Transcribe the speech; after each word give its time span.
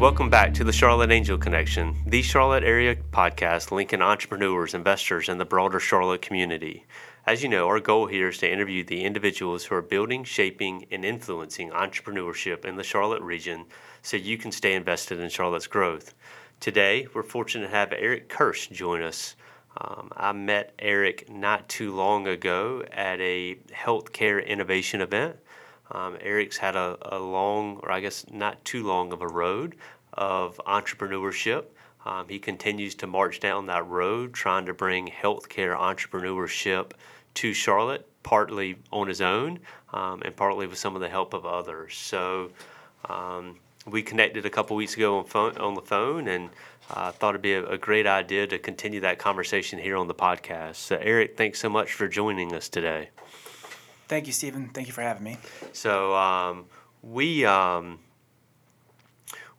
Welcome 0.00 0.30
back 0.30 0.54
to 0.54 0.64
the 0.64 0.72
Charlotte 0.72 1.10
Angel 1.10 1.36
Connection, 1.36 1.94
the 2.06 2.22
Charlotte 2.22 2.64
area 2.64 2.96
podcast 2.96 3.70
linking 3.70 4.00
entrepreneurs, 4.00 4.72
investors, 4.72 5.28
and 5.28 5.38
the 5.38 5.44
broader 5.44 5.78
Charlotte 5.78 6.22
community. 6.22 6.86
As 7.26 7.42
you 7.42 7.50
know, 7.50 7.68
our 7.68 7.80
goal 7.80 8.06
here 8.06 8.30
is 8.30 8.38
to 8.38 8.50
interview 8.50 8.82
the 8.82 9.04
individuals 9.04 9.66
who 9.66 9.74
are 9.74 9.82
building, 9.82 10.24
shaping, 10.24 10.86
and 10.90 11.04
influencing 11.04 11.68
entrepreneurship 11.68 12.64
in 12.64 12.76
the 12.76 12.82
Charlotte 12.82 13.20
region 13.20 13.66
so 14.00 14.16
you 14.16 14.38
can 14.38 14.50
stay 14.50 14.72
invested 14.72 15.20
in 15.20 15.28
Charlotte's 15.28 15.66
growth. 15.66 16.14
Today, 16.60 17.06
we're 17.12 17.22
fortunate 17.22 17.66
to 17.66 17.74
have 17.74 17.92
Eric 17.92 18.30
Kirsch 18.30 18.68
join 18.68 19.02
us. 19.02 19.36
Um, 19.76 20.12
I 20.16 20.32
met 20.32 20.72
Eric 20.78 21.28
not 21.28 21.68
too 21.68 21.94
long 21.94 22.26
ago 22.26 22.82
at 22.90 23.20
a 23.20 23.56
healthcare 23.70 24.44
innovation 24.44 25.02
event. 25.02 25.36
Um, 25.90 26.16
Eric's 26.20 26.56
had 26.56 26.76
a, 26.76 26.96
a 27.02 27.18
long, 27.18 27.80
or 27.82 27.90
I 27.90 28.00
guess 28.00 28.24
not 28.30 28.64
too 28.64 28.86
long 28.86 29.12
of 29.12 29.22
a 29.22 29.28
road 29.28 29.76
of 30.14 30.60
entrepreneurship. 30.66 31.64
Um, 32.04 32.26
he 32.28 32.38
continues 32.38 32.94
to 32.96 33.06
march 33.06 33.40
down 33.40 33.66
that 33.66 33.86
road 33.86 34.32
trying 34.32 34.66
to 34.66 34.74
bring 34.74 35.08
healthcare 35.08 35.76
entrepreneurship 35.76 36.92
to 37.34 37.52
Charlotte, 37.52 38.06
partly 38.22 38.76
on 38.92 39.08
his 39.08 39.20
own 39.20 39.58
um, 39.92 40.22
and 40.24 40.34
partly 40.34 40.66
with 40.66 40.78
some 40.78 40.94
of 40.94 41.00
the 41.00 41.08
help 41.08 41.34
of 41.34 41.44
others. 41.44 41.94
So 41.94 42.50
um, 43.08 43.56
we 43.86 44.02
connected 44.02 44.46
a 44.46 44.50
couple 44.50 44.76
weeks 44.76 44.94
ago 44.94 45.18
on, 45.18 45.24
phone, 45.24 45.56
on 45.58 45.74
the 45.74 45.82
phone 45.82 46.28
and 46.28 46.50
uh, 46.90 47.12
thought 47.12 47.30
it'd 47.30 47.42
be 47.42 47.54
a, 47.54 47.64
a, 47.66 47.78
great 47.78 48.06
idea 48.06 48.46
to 48.46 48.58
continue 48.58 49.00
that 49.00 49.18
conversation 49.18 49.78
here 49.78 49.96
on 49.96 50.08
the 50.08 50.14
podcast. 50.14 50.76
So, 50.76 50.98
Eric, 51.00 51.36
thanks 51.36 51.60
so 51.60 51.68
much 51.68 51.92
for 51.92 52.08
joining 52.08 52.52
us 52.52 52.68
today. 52.68 53.10
Thank 54.10 54.26
you, 54.26 54.32
Stephen. 54.32 54.68
Thank 54.70 54.88
you 54.88 54.92
for 54.92 55.02
having 55.02 55.22
me. 55.22 55.36
So 55.72 56.16
um, 56.16 56.64
we 57.00 57.46
um, 57.46 58.00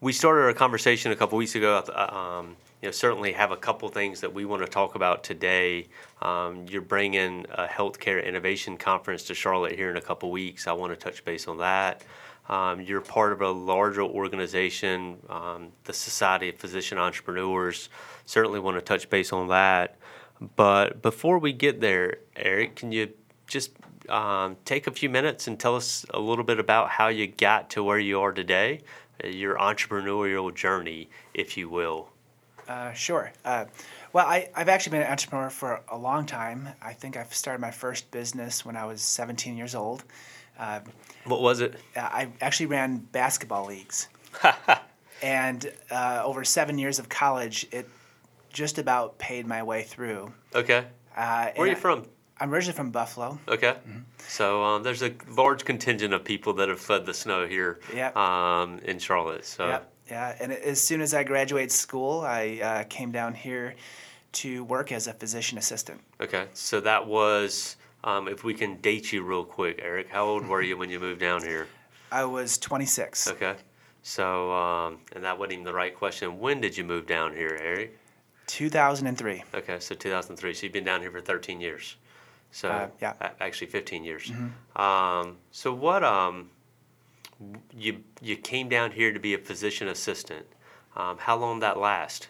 we 0.02 0.12
started 0.12 0.42
our 0.42 0.52
conversation 0.52 1.14
a 1.14 1.16
couple 1.16 1.38
weeks 1.38 1.56
ago. 1.56 1.78
Uh, 1.78 2.40
um, 2.42 2.58
you 2.82 2.90
know, 2.90 2.92
certainly 2.92 3.32
have 3.32 3.52
a 3.52 3.56
couple 3.56 3.88
things 3.88 4.20
that 4.20 4.34
we 4.34 4.44
want 4.44 4.62
to 4.62 4.68
talk 4.68 4.96
about 4.96 5.24
today. 5.24 5.88
Um, 6.22 6.66
you're 6.68 6.82
bringing 6.82 7.46
a 7.52 7.66
healthcare 7.66 8.22
innovation 8.22 8.76
conference 8.76 9.24
to 9.28 9.34
Charlotte 9.34 9.74
here 9.74 9.90
in 9.90 9.96
a 9.96 10.02
couple 10.02 10.30
weeks. 10.32 10.68
I 10.68 10.74
want 10.74 10.92
to 10.92 10.98
touch 10.98 11.24
base 11.24 11.48
on 11.48 11.60
that. 11.60 12.04
Um, 12.50 12.82
you're 12.82 13.00
part 13.00 13.32
of 13.32 13.42
a 13.42 13.52
larger 13.52 14.04
organization, 14.04 15.16
um, 15.30 15.72
the 15.86 15.94
Society 15.94 16.50
of 16.50 16.56
Physician 16.56 16.98
Entrepreneurs. 16.98 17.88
Certainly 18.26 18.60
want 18.60 18.76
to 18.76 18.82
touch 18.82 19.10
base 19.10 19.32
on 19.32 19.48
that. 19.48 19.96
But 20.58 21.02
before 21.02 21.40
we 21.40 21.54
get 21.54 21.80
there, 21.80 22.18
Eric, 22.36 22.76
can 22.76 22.92
you 22.92 23.14
just 23.48 23.72
um, 24.10 24.58
take 24.66 24.88
a 24.88 24.92
few 24.92 25.10
minutes 25.10 25.48
and 25.48 25.60
tell 25.60 25.76
us 25.76 26.06
a 26.12 26.20
little 26.20 26.44
bit 26.44 26.60
about 26.60 26.90
how 26.90 27.08
you 27.08 27.28
got 27.28 27.70
to 27.72 27.84
where 27.84 28.00
you 28.00 28.20
are 28.22 28.32
today, 28.32 28.82
uh, 29.24 29.28
your 29.28 29.58
entrepreneurial 29.58 30.54
journey, 30.54 31.10
if 31.34 31.58
you 31.58 31.70
will. 31.70 32.10
Uh, 32.68 32.94
sure. 32.94 33.32
Uh, 33.44 33.66
well, 34.14 34.26
I, 34.26 34.50
have 34.56 34.70
actually 34.70 34.92
been 34.92 35.02
an 35.02 35.12
entrepreneur 35.12 35.50
for 35.50 35.82
a 35.90 35.98
long 35.98 36.26
time. 36.26 36.70
I 36.82 36.94
think 36.94 37.18
I 37.18 37.24
started 37.26 37.60
my 37.60 37.72
first 37.72 38.10
business 38.12 38.66
when 38.66 38.76
I 38.76 38.86
was 38.86 39.02
17 39.02 39.58
years 39.58 39.76
old. 39.76 40.04
Uh, 40.58 40.80
what 41.26 41.42
was 41.42 41.60
it? 41.60 41.76
I 41.96 42.30
actually 42.40 42.68
ran 42.68 42.98
basketball 42.98 43.66
leagues. 43.66 44.08
and 45.22 45.72
uh, 45.90 46.22
over 46.24 46.44
seven 46.44 46.78
years 46.78 47.00
of 47.00 47.10
college, 47.10 47.68
it 47.72 47.88
just 48.52 48.78
about 48.78 49.18
paid 49.18 49.48
my 49.48 49.64
way 49.64 49.84
through. 49.84 50.32
Okay. 50.54 50.86
Uh, 51.16 51.50
Where 51.56 51.68
are 51.68 51.70
you 51.70 51.76
from? 51.76 52.06
I'm 52.42 52.52
originally 52.52 52.76
from 52.76 52.90
Buffalo. 52.90 53.40
Okay. 53.48 53.76
Mm-hmm. 53.88 54.00
So 54.28 54.64
um, 54.64 54.82
there's 54.82 55.04
a 55.04 55.14
large 55.30 55.64
contingent 55.64 56.12
of 56.12 56.24
people 56.24 56.54
that 56.54 56.70
have 56.70 56.80
fled 56.80 57.06
the 57.06 57.14
snow 57.14 57.48
here 57.48 57.80
yep. 57.94 58.18
um, 58.18 58.80
in 58.80 58.98
Charlotte. 58.98 59.46
So. 59.46 59.68
Yeah. 59.68 59.80
Yeah. 60.10 60.36
And 60.40 60.52
as 60.52 60.82
soon 60.82 61.02
as 61.02 61.14
I 61.14 61.24
graduated 61.24 61.72
school, 61.72 62.22
I 62.22 62.60
uh, 62.62 62.84
came 62.86 63.12
down 63.12 63.36
here 63.36 63.76
to 64.34 64.64
work 64.64 64.92
as 64.92 65.06
a 65.06 65.14
physician 65.14 65.60
assistant. 65.60 66.02
Okay. 66.20 66.48
So 66.54 66.82
that 66.82 67.06
was, 67.06 67.78
um, 68.04 68.28
if 68.28 68.44
we 68.44 68.56
can 68.56 68.78
date 68.78 69.14
you 69.14 69.22
real 69.22 69.46
quick, 69.46 69.80
Eric, 69.80 70.10
how 70.10 70.26
old 70.26 70.48
were 70.48 70.64
you 70.64 70.78
when 70.78 70.90
you 70.90 71.00
moved 71.00 71.20
down 71.20 71.44
here? 71.44 71.68
I 72.12 72.26
was 72.26 72.58
26. 72.58 73.28
Okay. 73.30 73.56
So, 74.02 74.52
um, 74.52 74.98
and 75.14 75.24
that 75.24 75.38
wasn't 75.38 75.54
even 75.54 75.66
the 75.66 75.74
right 75.74 75.96
question. 75.96 76.40
When 76.40 76.60
did 76.60 76.76
you 76.76 76.84
move 76.84 77.06
down 77.06 77.36
here, 77.36 77.60
Eric? 77.62 78.00
2003. 78.48 79.44
Okay, 79.54 79.80
so 79.80 79.94
2003. 79.94 80.54
So 80.56 80.64
you've 80.64 80.74
been 80.74 80.84
down 80.84 81.02
here 81.02 81.12
for 81.12 81.22
13 81.22 81.62
years. 81.62 81.98
So 82.52 82.70
uh, 82.70 82.90
yeah, 83.02 83.14
actually 83.40 83.68
15 83.68 84.04
years. 84.04 84.32
Mm-hmm. 84.32 84.82
Um, 84.82 85.38
so 85.52 85.74
what? 85.74 86.04
Um, 86.04 86.50
you 87.76 88.04
you 88.22 88.36
came 88.36 88.70
down 88.70 88.92
here 88.92 89.12
to 89.12 89.20
be 89.20 89.34
a 89.34 89.38
physician 89.38 89.88
assistant. 89.88 90.46
Um, 90.96 91.18
how 91.18 91.38
long 91.38 91.58
did 91.58 91.64
that 91.64 91.78
last? 91.80 92.28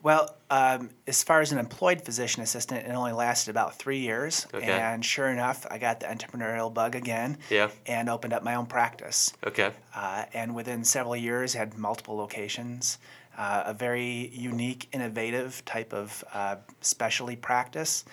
Well, 0.00 0.36
um, 0.48 0.90
as 1.08 1.24
far 1.24 1.40
as 1.40 1.50
an 1.50 1.58
employed 1.58 2.02
physician 2.02 2.40
assistant, 2.42 2.86
it 2.86 2.90
only 2.92 3.10
lasted 3.10 3.50
about 3.50 3.76
three 3.76 3.98
years. 3.98 4.46
Okay. 4.54 4.64
And 4.64 5.04
sure 5.04 5.28
enough, 5.28 5.66
I 5.68 5.78
got 5.78 5.98
the 5.98 6.06
entrepreneurial 6.06 6.72
bug 6.72 6.94
again. 6.94 7.38
Yeah. 7.50 7.70
And 7.84 8.08
opened 8.08 8.32
up 8.32 8.44
my 8.44 8.54
own 8.54 8.66
practice. 8.66 9.32
Okay. 9.44 9.72
Uh, 9.94 10.26
and 10.32 10.54
within 10.54 10.84
several 10.84 11.16
years, 11.16 11.52
had 11.52 11.76
multiple 11.76 12.16
locations. 12.16 12.98
Uh, 13.36 13.64
a 13.66 13.74
very 13.74 14.28
unique, 14.32 14.88
innovative 14.92 15.64
type 15.64 15.92
of 15.92 16.24
uh, 16.32 16.56
specialty 16.80 17.36
practice 17.36 18.04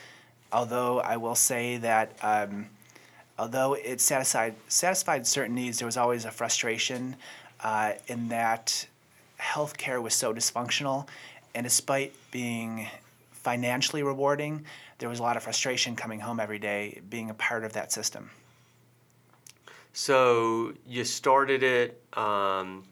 although 0.56 1.02
I 1.02 1.18
will 1.18 1.36
say 1.36 1.78
that 1.78 2.18
um, 2.24 2.68
although 3.38 3.74
it 3.74 4.00
satisfied 4.00 4.56
satisfied 4.70 5.28
certain 5.28 5.54
needs, 5.54 5.80
there 5.80 5.86
was 5.86 5.98
always 5.98 6.24
a 6.24 6.32
frustration 6.32 7.18
uh, 7.60 7.94
in 8.08 8.30
that 8.30 8.88
healthcare 9.40 10.02
was 10.02 10.14
so 10.14 10.34
dysfunctional, 10.34 11.08
and 11.54 11.66
despite 11.66 12.14
being 12.32 12.88
financially 13.32 14.02
rewarding, 14.02 14.64
there 14.98 15.10
was 15.10 15.20
a 15.20 15.24
lot 15.24 15.36
of 15.36 15.44
frustration 15.44 15.94
coming 15.96 16.22
home 16.22 16.40
every 16.40 16.60
day 16.60 17.02
being 17.10 17.30
a 17.30 17.34
part 17.34 17.66
of 17.66 17.74
that 17.74 17.92
system. 17.92 18.30
So 19.92 20.74
you 20.88 21.04
started 21.04 21.64
it, 21.64 22.02
um, 22.14 22.84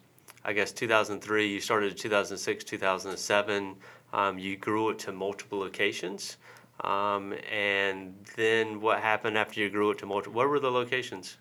I 0.43 0.51
guess, 0.53 0.71
2003. 0.73 1.47
You 1.47 1.61
started 1.61 1.97
2006, 1.97 2.63
2007. 2.63 3.75
Um, 4.11 4.37
you 4.37 4.57
grew 4.57 4.89
it 4.89 4.99
to 4.99 5.11
multiple 5.11 5.59
locations. 5.59 6.37
Um, 6.81 7.33
and 7.51 8.15
then 8.35 8.81
what 8.81 8.99
happened 8.99 9.37
after 9.37 9.59
you 9.59 9.69
grew 9.69 9.91
it 9.91 9.99
to 9.99 10.05
multiple? 10.05 10.33
What 10.33 10.49
were 10.49 10.59
the 10.59 10.71
locations? 10.71 11.37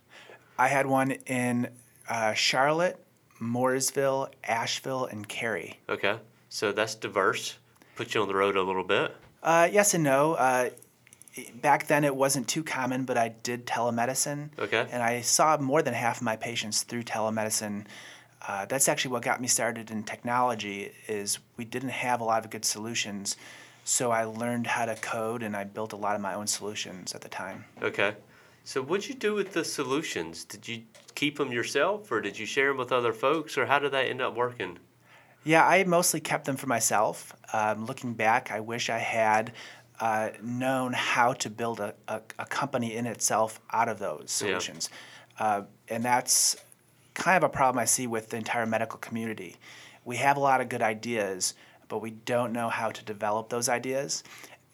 I 0.58 0.68
had 0.68 0.86
one 0.86 1.12
in 1.26 1.68
uh, 2.08 2.34
Charlotte, 2.34 3.02
Mooresville, 3.40 4.28
Asheville, 4.44 5.06
and 5.06 5.26
Cary. 5.28 5.80
Okay, 5.88 6.18
so 6.48 6.72
that's 6.72 6.94
diverse. 6.94 7.58
Put 7.96 8.14
you 8.14 8.22
on 8.22 8.28
the 8.28 8.34
road 8.34 8.56
a 8.56 8.62
little 8.62 8.84
bit. 8.84 9.16
Uh, 9.42 9.68
yes 9.70 9.94
and 9.94 10.04
no. 10.04 10.34
Uh, 10.34 10.70
back 11.60 11.86
then 11.86 12.04
it 12.04 12.14
wasn't 12.14 12.46
too 12.46 12.62
common, 12.62 13.04
but 13.04 13.18
I 13.18 13.28
did 13.28 13.66
telemedicine. 13.66 14.50
Okay. 14.58 14.86
And 14.90 15.02
I 15.02 15.22
saw 15.22 15.56
more 15.56 15.82
than 15.82 15.94
half 15.94 16.18
of 16.18 16.22
my 16.22 16.36
patients 16.36 16.82
through 16.82 17.04
telemedicine. 17.04 17.86
Uh, 18.46 18.66
that's 18.66 18.88
actually 18.88 19.12
what 19.12 19.22
got 19.22 19.40
me 19.40 19.48
started 19.48 19.90
in 19.90 20.02
technology. 20.04 20.92
Is 21.08 21.38
we 21.56 21.64
didn't 21.64 21.90
have 21.90 22.20
a 22.20 22.24
lot 22.24 22.44
of 22.44 22.50
good 22.50 22.64
solutions 22.64 23.36
so 23.84 24.10
I 24.10 24.24
learned 24.24 24.66
how 24.66 24.84
to 24.84 24.94
code 24.96 25.42
and 25.42 25.56
I 25.56 25.64
built 25.64 25.92
a 25.92 25.96
lot 25.96 26.14
of 26.14 26.20
my 26.20 26.34
own 26.34 26.46
solutions 26.46 27.14
at 27.14 27.20
the 27.20 27.28
time. 27.28 27.64
Okay. 27.82 28.14
So 28.64 28.82
what'd 28.82 29.08
you 29.08 29.14
do 29.14 29.34
with 29.34 29.52
the 29.52 29.64
solutions? 29.64 30.44
Did 30.44 30.68
you 30.68 30.82
keep 31.14 31.38
them 31.38 31.50
yourself 31.50 32.10
or 32.12 32.20
did 32.20 32.38
you 32.38 32.46
share 32.46 32.68
them 32.68 32.76
with 32.76 32.92
other 32.92 33.12
folks 33.12 33.58
or 33.58 33.66
how 33.66 33.78
did 33.78 33.92
that 33.92 34.06
end 34.06 34.20
up 34.20 34.36
working? 34.36 34.78
Yeah, 35.44 35.66
I 35.66 35.82
mostly 35.84 36.20
kept 36.20 36.44
them 36.44 36.56
for 36.56 36.68
myself. 36.68 37.34
Um, 37.52 37.86
looking 37.86 38.14
back, 38.14 38.52
I 38.52 38.60
wish 38.60 38.88
I 38.88 38.98
had 38.98 39.52
uh, 39.98 40.30
known 40.40 40.92
how 40.92 41.32
to 41.32 41.50
build 41.50 41.80
a, 41.80 41.94
a, 42.08 42.20
a, 42.38 42.46
company 42.46 42.96
in 42.96 43.06
itself 43.06 43.60
out 43.72 43.88
of 43.88 43.98
those 43.98 44.30
solutions. 44.30 44.88
Yeah. 45.38 45.46
Uh, 45.46 45.62
and 45.88 46.04
that's 46.04 46.56
kind 47.14 47.36
of 47.36 47.44
a 47.44 47.52
problem 47.52 47.80
I 47.80 47.84
see 47.84 48.06
with 48.06 48.30
the 48.30 48.36
entire 48.36 48.66
medical 48.66 48.98
community. 48.98 49.56
We 50.04 50.16
have 50.16 50.36
a 50.36 50.40
lot 50.40 50.60
of 50.60 50.68
good 50.68 50.82
ideas, 50.82 51.54
but 51.92 52.00
we 52.00 52.12
don't 52.24 52.54
know 52.54 52.70
how 52.70 52.90
to 52.90 53.04
develop 53.04 53.50
those 53.50 53.68
ideas. 53.68 54.24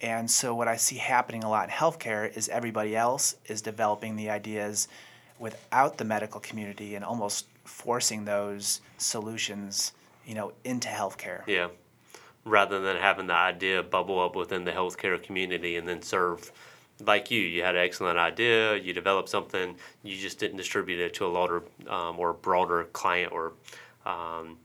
And 0.00 0.31
so, 0.31 0.55
what 0.55 0.69
I 0.69 0.76
see 0.76 0.99
happening 0.99 1.43
a 1.43 1.50
lot 1.50 1.65
in 1.65 1.70
healthcare 1.75 2.32
is 2.37 2.49
everybody 2.49 2.94
else 2.94 3.35
is 3.47 3.61
developing 3.61 4.15
the 4.15 4.31
ideas 4.31 4.87
without 5.41 5.99
the 5.99 6.05
medical 6.05 6.38
community 6.41 6.94
and 6.94 7.05
almost 7.05 7.47
forcing 7.65 8.25
those 8.25 8.82
solutions, 8.99 9.94
you 10.25 10.37
know, 10.37 10.53
into 10.62 10.87
healthcare. 10.87 11.44
Yeah. 11.49 11.70
Rather 12.44 12.79
than 12.79 12.97
having 12.97 13.26
the 13.26 13.35
idea 13.35 13.82
bubble 13.82 14.20
up 14.20 14.37
within 14.37 14.62
the 14.62 14.70
healthcare 14.70 15.20
community 15.20 15.75
and 15.75 15.88
then 15.88 16.03
serve 16.03 16.53
like 17.05 17.32
you, 17.32 17.41
you 17.41 17.65
had 17.65 17.75
an 17.75 17.82
excellent 17.82 18.17
idea, 18.17 18.76
you 18.76 18.93
developed 18.93 19.29
something, 19.29 19.75
you 20.05 20.17
just 20.17 20.38
didn't 20.38 20.56
distribute 20.56 21.00
it 21.00 21.15
to 21.15 21.26
a 21.26 21.31
larger 21.38 21.65
um, 21.88 22.17
or 22.20 22.32
broader 22.32 22.85
client 22.93 23.32
or 23.32 23.55
um, 24.06 24.56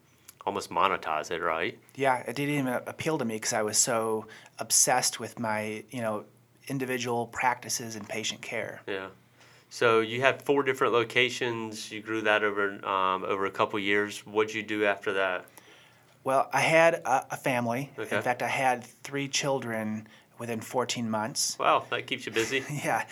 almost 0.46 0.70
monetize 0.70 1.32
it, 1.32 1.42
right? 1.42 1.78
Yeah, 1.96 2.18
it 2.18 2.36
didn't 2.36 2.56
even 2.56 2.68
appeal 2.68 3.18
to 3.18 3.26
me 3.26 3.36
because 3.36 3.54
I 3.54 3.62
was 3.62 3.78
so 3.78 4.28
obsessed 4.60 5.20
with 5.20 5.40
my, 5.40 5.84
you 5.90 6.02
know, 6.02 6.26
individual 6.68 7.28
practices 7.28 7.96
and 7.96 8.08
patient 8.08 8.42
care. 8.42 8.82
Yeah. 8.88 9.08
So 9.70 10.02
you 10.02 10.22
had 10.22 10.42
four 10.42 10.64
different 10.64 10.94
locations. 10.94 11.92
You 11.92 12.02
grew 12.02 12.22
that 12.22 12.44
over 12.44 12.86
um, 12.86 13.24
over 13.24 13.46
a 13.46 13.52
couple 13.52 13.80
years. 13.80 14.20
What'd 14.20 14.54
you 14.54 14.62
do 14.64 14.86
after 14.86 15.14
that? 15.14 15.46
Well, 16.24 16.50
I 16.54 16.62
had 16.62 16.96
a, 16.96 17.26
a 17.32 17.38
family. 17.38 17.92
Okay. 17.98 18.16
In 18.16 18.22
fact, 18.22 18.42
I 18.44 18.48
had 18.48 18.84
three 18.84 19.28
children 19.28 20.08
within 20.38 20.62
14 20.62 21.10
months. 21.10 21.58
Wow, 21.60 21.86
that 21.90 22.08
keeps 22.08 22.26
you 22.26 22.32
busy. 22.32 22.64
Yeah. 22.84 23.06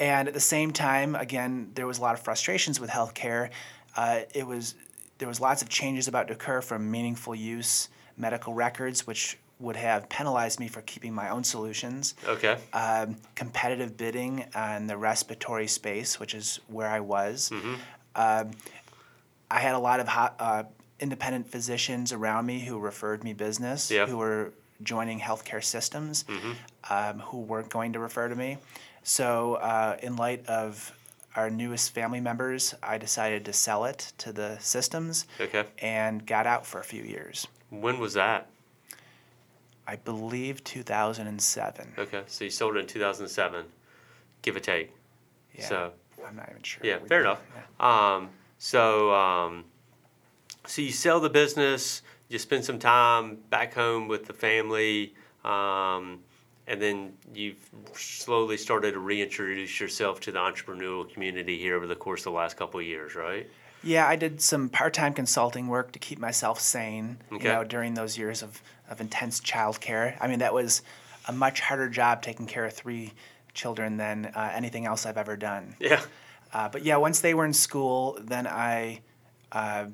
And 0.00 0.28
at 0.28 0.34
the 0.34 0.40
same 0.40 0.72
time, 0.72 1.14
again, 1.14 1.70
there 1.74 1.86
was 1.86 1.98
a 1.98 2.02
lot 2.02 2.14
of 2.14 2.20
frustrations 2.20 2.80
with 2.80 2.90
healthcare. 2.90 3.50
Uh, 3.96 4.20
it 4.34 4.46
was 4.46 4.74
there 5.18 5.28
was 5.28 5.40
lots 5.40 5.62
of 5.62 5.68
changes 5.68 6.08
about 6.08 6.28
to 6.28 6.34
occur 6.34 6.60
from 6.60 6.90
meaningful 6.90 7.34
use 7.34 7.88
medical 8.16 8.54
records, 8.54 9.06
which 9.06 9.38
would 9.60 9.76
have 9.76 10.08
penalized 10.08 10.58
me 10.60 10.68
for 10.68 10.82
keeping 10.82 11.12
my 11.14 11.28
own 11.30 11.44
solutions. 11.44 12.14
Okay. 12.26 12.58
Um, 12.72 13.16
competitive 13.34 13.96
bidding 13.96 14.44
on 14.54 14.86
the 14.86 14.96
respiratory 14.96 15.68
space, 15.68 16.18
which 16.20 16.34
is 16.34 16.58
where 16.68 16.88
I 16.88 17.00
was. 17.00 17.50
Um, 18.16 18.50
I 19.50 19.60
had 19.60 19.74
a 19.74 19.78
lot 19.78 20.00
of 20.00 20.08
hot, 20.08 20.34
uh, 20.38 20.64
independent 21.00 21.48
physicians 21.50 22.12
around 22.12 22.46
me 22.46 22.60
who 22.60 22.78
referred 22.78 23.22
me 23.24 23.32
business, 23.32 23.90
Yeah. 23.90 24.06
who 24.06 24.16
were 24.18 24.52
joining 24.82 25.20
healthcare 25.20 25.62
systems, 25.62 26.24
um, 26.90 27.20
who 27.20 27.38
weren't 27.40 27.70
going 27.70 27.92
to 27.92 27.98
refer 28.00 28.28
to 28.28 28.34
me. 28.34 28.58
So, 29.02 29.54
uh, 29.54 29.96
in 30.02 30.16
light 30.16 30.46
of 30.46 30.92
our 31.34 31.50
newest 31.50 31.92
family 31.94 32.20
members, 32.20 32.74
I 32.82 32.98
decided 32.98 33.44
to 33.46 33.52
sell 33.52 33.84
it 33.84 34.12
to 34.18 34.32
the 34.32 34.56
systems 34.60 35.26
Okay. 35.40 35.64
and 35.78 36.24
got 36.26 36.46
out 36.46 36.64
for 36.66 36.80
a 36.80 36.84
few 36.84 37.02
years. 37.02 37.46
When 37.70 37.98
was 37.98 38.14
that? 38.14 38.48
I 39.86 39.96
believe 39.96 40.64
2007. 40.64 41.92
Okay, 41.98 42.22
so 42.26 42.44
you 42.44 42.50
sold 42.50 42.76
it 42.76 42.80
in 42.80 42.86
2007, 42.86 43.66
give 44.42 44.56
or 44.56 44.60
take. 44.60 44.92
Yeah. 45.54 45.68
So 45.68 45.92
I'm 46.26 46.36
not 46.36 46.48
even 46.50 46.62
sure. 46.62 46.80
yeah, 46.86 46.98
fair 47.06 47.20
enough. 47.20 47.42
yeah. 47.54 48.14
Um, 48.16 48.30
so 48.58 49.10
so 49.10 49.62
so 50.66 50.80
you 50.82 50.92
sell 50.92 51.20
the 51.20 51.28
business, 51.28 52.00
you 52.28 52.38
spend 52.38 52.64
some 52.64 52.78
time 52.78 53.38
back 53.50 53.74
home 53.74 54.08
with 54.08 54.24
the 54.26 54.32
family, 54.32 55.14
um, 55.44 56.20
and 56.66 56.80
then 56.80 57.12
you've 57.34 57.68
slowly 57.94 58.56
started 58.56 58.92
to 58.92 58.98
reintroduce 58.98 59.80
yourself 59.80 60.20
to 60.20 60.32
the 60.32 60.38
entrepreneurial 60.38 61.10
community 61.12 61.58
here 61.58 61.76
over 61.76 61.86
the 61.86 61.96
course 61.96 62.20
of 62.20 62.24
the 62.24 62.30
last 62.38 62.56
couple 62.56 62.80
of 62.80 62.86
years, 62.86 63.14
right? 63.14 63.48
Yeah, 63.82 64.08
I 64.08 64.16
did 64.16 64.40
some 64.40 64.70
part-time 64.70 65.12
consulting 65.12 65.68
work 65.68 65.92
to 65.92 65.98
keep 65.98 66.18
myself 66.18 66.58
sane. 66.58 67.18
Okay. 67.30 67.44
You 67.44 67.52
know, 67.52 67.64
during 67.64 67.92
those 67.92 68.16
years 68.16 68.42
of, 68.42 68.62
of 68.88 69.00
intense 69.00 69.40
childcare. 69.40 70.16
I 70.20 70.26
mean, 70.26 70.38
that 70.38 70.54
was 70.54 70.80
a 71.28 71.32
much 71.32 71.60
harder 71.60 71.88
job 71.90 72.22
taking 72.22 72.46
care 72.46 72.64
of 72.64 72.72
three 72.72 73.12
children 73.52 73.98
than 73.98 74.26
uh, 74.34 74.50
anything 74.54 74.86
else 74.86 75.04
I've 75.04 75.18
ever 75.18 75.36
done. 75.36 75.76
Yeah. 75.78 76.00
Uh, 76.52 76.68
but 76.68 76.82
yeah, 76.82 76.96
once 76.96 77.20
they 77.20 77.34
were 77.34 77.44
in 77.44 77.52
school, 77.52 78.18
then 78.20 78.46
I 78.46 79.00
uh, 79.52 79.86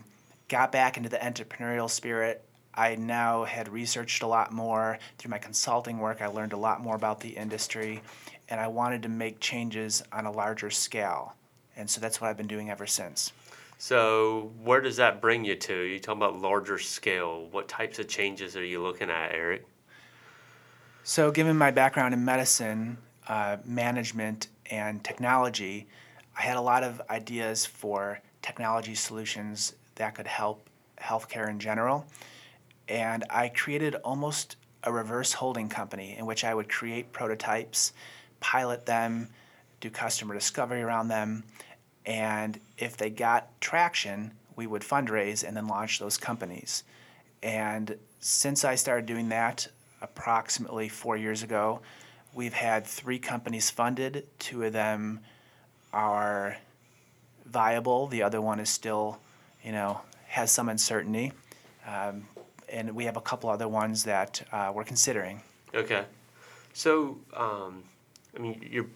got 0.49 0.71
back 0.71 0.97
into 0.97 1.09
the 1.09 1.17
entrepreneurial 1.19 1.91
spirit. 1.91 2.45
I 2.81 2.95
now 2.95 3.45
had 3.45 3.69
researched 3.69 4.23
a 4.23 4.27
lot 4.27 4.55
more 4.55 4.99
through 5.19 5.31
my 5.31 5.37
consulting 5.37 5.99
work. 5.99 6.23
I 6.23 6.29
learned 6.29 6.55
a 6.55 6.57
lot 6.57 6.81
more 6.81 6.97
about 6.97 7.21
the 7.21 7.29
industry, 7.29 8.01
and 8.49 8.59
I 8.59 8.69
wanted 8.69 9.03
to 9.03 9.11
make 9.11 9.39
changes 9.39 10.03
on 10.11 10.25
a 10.25 10.33
larger 10.33 10.71
scale. 10.71 11.35
And 11.77 11.91
so 11.91 12.01
that's 12.01 12.23
what 12.23 12.29
I've 12.31 12.39
been 12.39 12.47
doing 12.47 12.71
ever 12.71 12.87
since. 12.87 13.35
So 13.77 14.51
where 14.65 14.81
does 14.81 14.97
that 14.97 15.21
bring 15.21 15.45
you 15.45 15.57
to? 15.57 15.75
You 15.83 16.01
talking 16.01 16.23
about 16.23 16.41
larger 16.41 16.79
scale? 16.79 17.49
What 17.51 17.69
types 17.69 17.99
of 17.99 18.09
changes 18.09 18.57
are 18.57 18.65
you 18.65 18.83
looking 18.83 19.11
at, 19.11 19.33
Eric? 19.35 19.67
So, 21.05 21.31
given 21.31 21.59
my 21.59 21.71
background 21.71 22.15
in 22.15 22.25
medicine, 22.25 22.97
uh, 23.29 23.59
management, 23.67 24.49
and 24.71 25.05
technology, 25.05 25.87
I 26.35 26.41
had 26.41 26.57
a 26.57 26.63
lot 26.63 26.83
of 26.83 27.03
ideas 27.11 27.67
for 27.67 28.23
technology 28.41 28.95
solutions 28.95 29.75
that 29.97 30.15
could 30.15 30.27
help 30.27 30.67
healthcare 30.99 31.51
in 31.51 31.61
general. 31.61 32.07
And 32.91 33.25
I 33.31 33.49
created 33.49 33.95
almost 33.95 34.57
a 34.83 34.93
reverse 34.93 35.33
holding 35.33 35.69
company 35.69 36.17
in 36.19 36.27
which 36.27 36.45
I 36.45 36.53
would 36.53 36.69
create 36.69 37.13
prototypes, 37.13 37.93
pilot 38.41 38.85
them, 38.85 39.29
do 39.81 39.91
customer 39.91 40.35
discovery 40.35 40.83
around 40.83 41.09
them, 41.09 41.45
and 42.05 42.59
if 42.77 42.97
they 42.97 43.09
got 43.09 43.49
traction, 43.61 44.33
we 44.57 44.67
would 44.67 44.83
fundraise 44.83 45.47
and 45.47 45.57
then 45.57 45.69
launch 45.69 45.99
those 45.99 46.17
companies. 46.19 46.83
And 47.43 47.97
since 48.19 48.65
I 48.65 48.75
started 48.75 49.07
doing 49.07 49.29
that 49.29 49.69
approximately 50.03 50.89
four 50.89 51.17
years 51.17 51.43
ago, 51.43 51.81
we've 52.35 52.53
had 52.53 52.87
three 52.87 53.19
companies 53.19 53.71
funded. 53.71 54.27
Two 54.39 54.65
of 54.65 54.73
them 54.73 55.21
are 55.93 56.57
viable. 57.47 58.09
The 58.09 58.23
other 58.23 58.41
one 58.41 58.61
is 58.61 58.69
still, 58.69 59.21
you 59.63 59.73
know, 59.73 60.01
has 60.27 60.51
some 60.51 60.69
uncertainty. 60.69 61.33
Um, 61.87 62.27
and 62.71 62.95
we 62.95 63.05
have 63.05 63.17
a 63.17 63.21
couple 63.21 63.51
other 63.51 63.69
ones 63.69 64.05
that 64.05 64.43
uh, 64.53 64.73
we're 64.75 64.85
considering. 64.85 65.41
Okay. 65.75 66.05
So, 66.73 67.19
um, 67.35 67.83
I 68.37 68.41
mean, 68.41 68.67
you're 68.71 68.87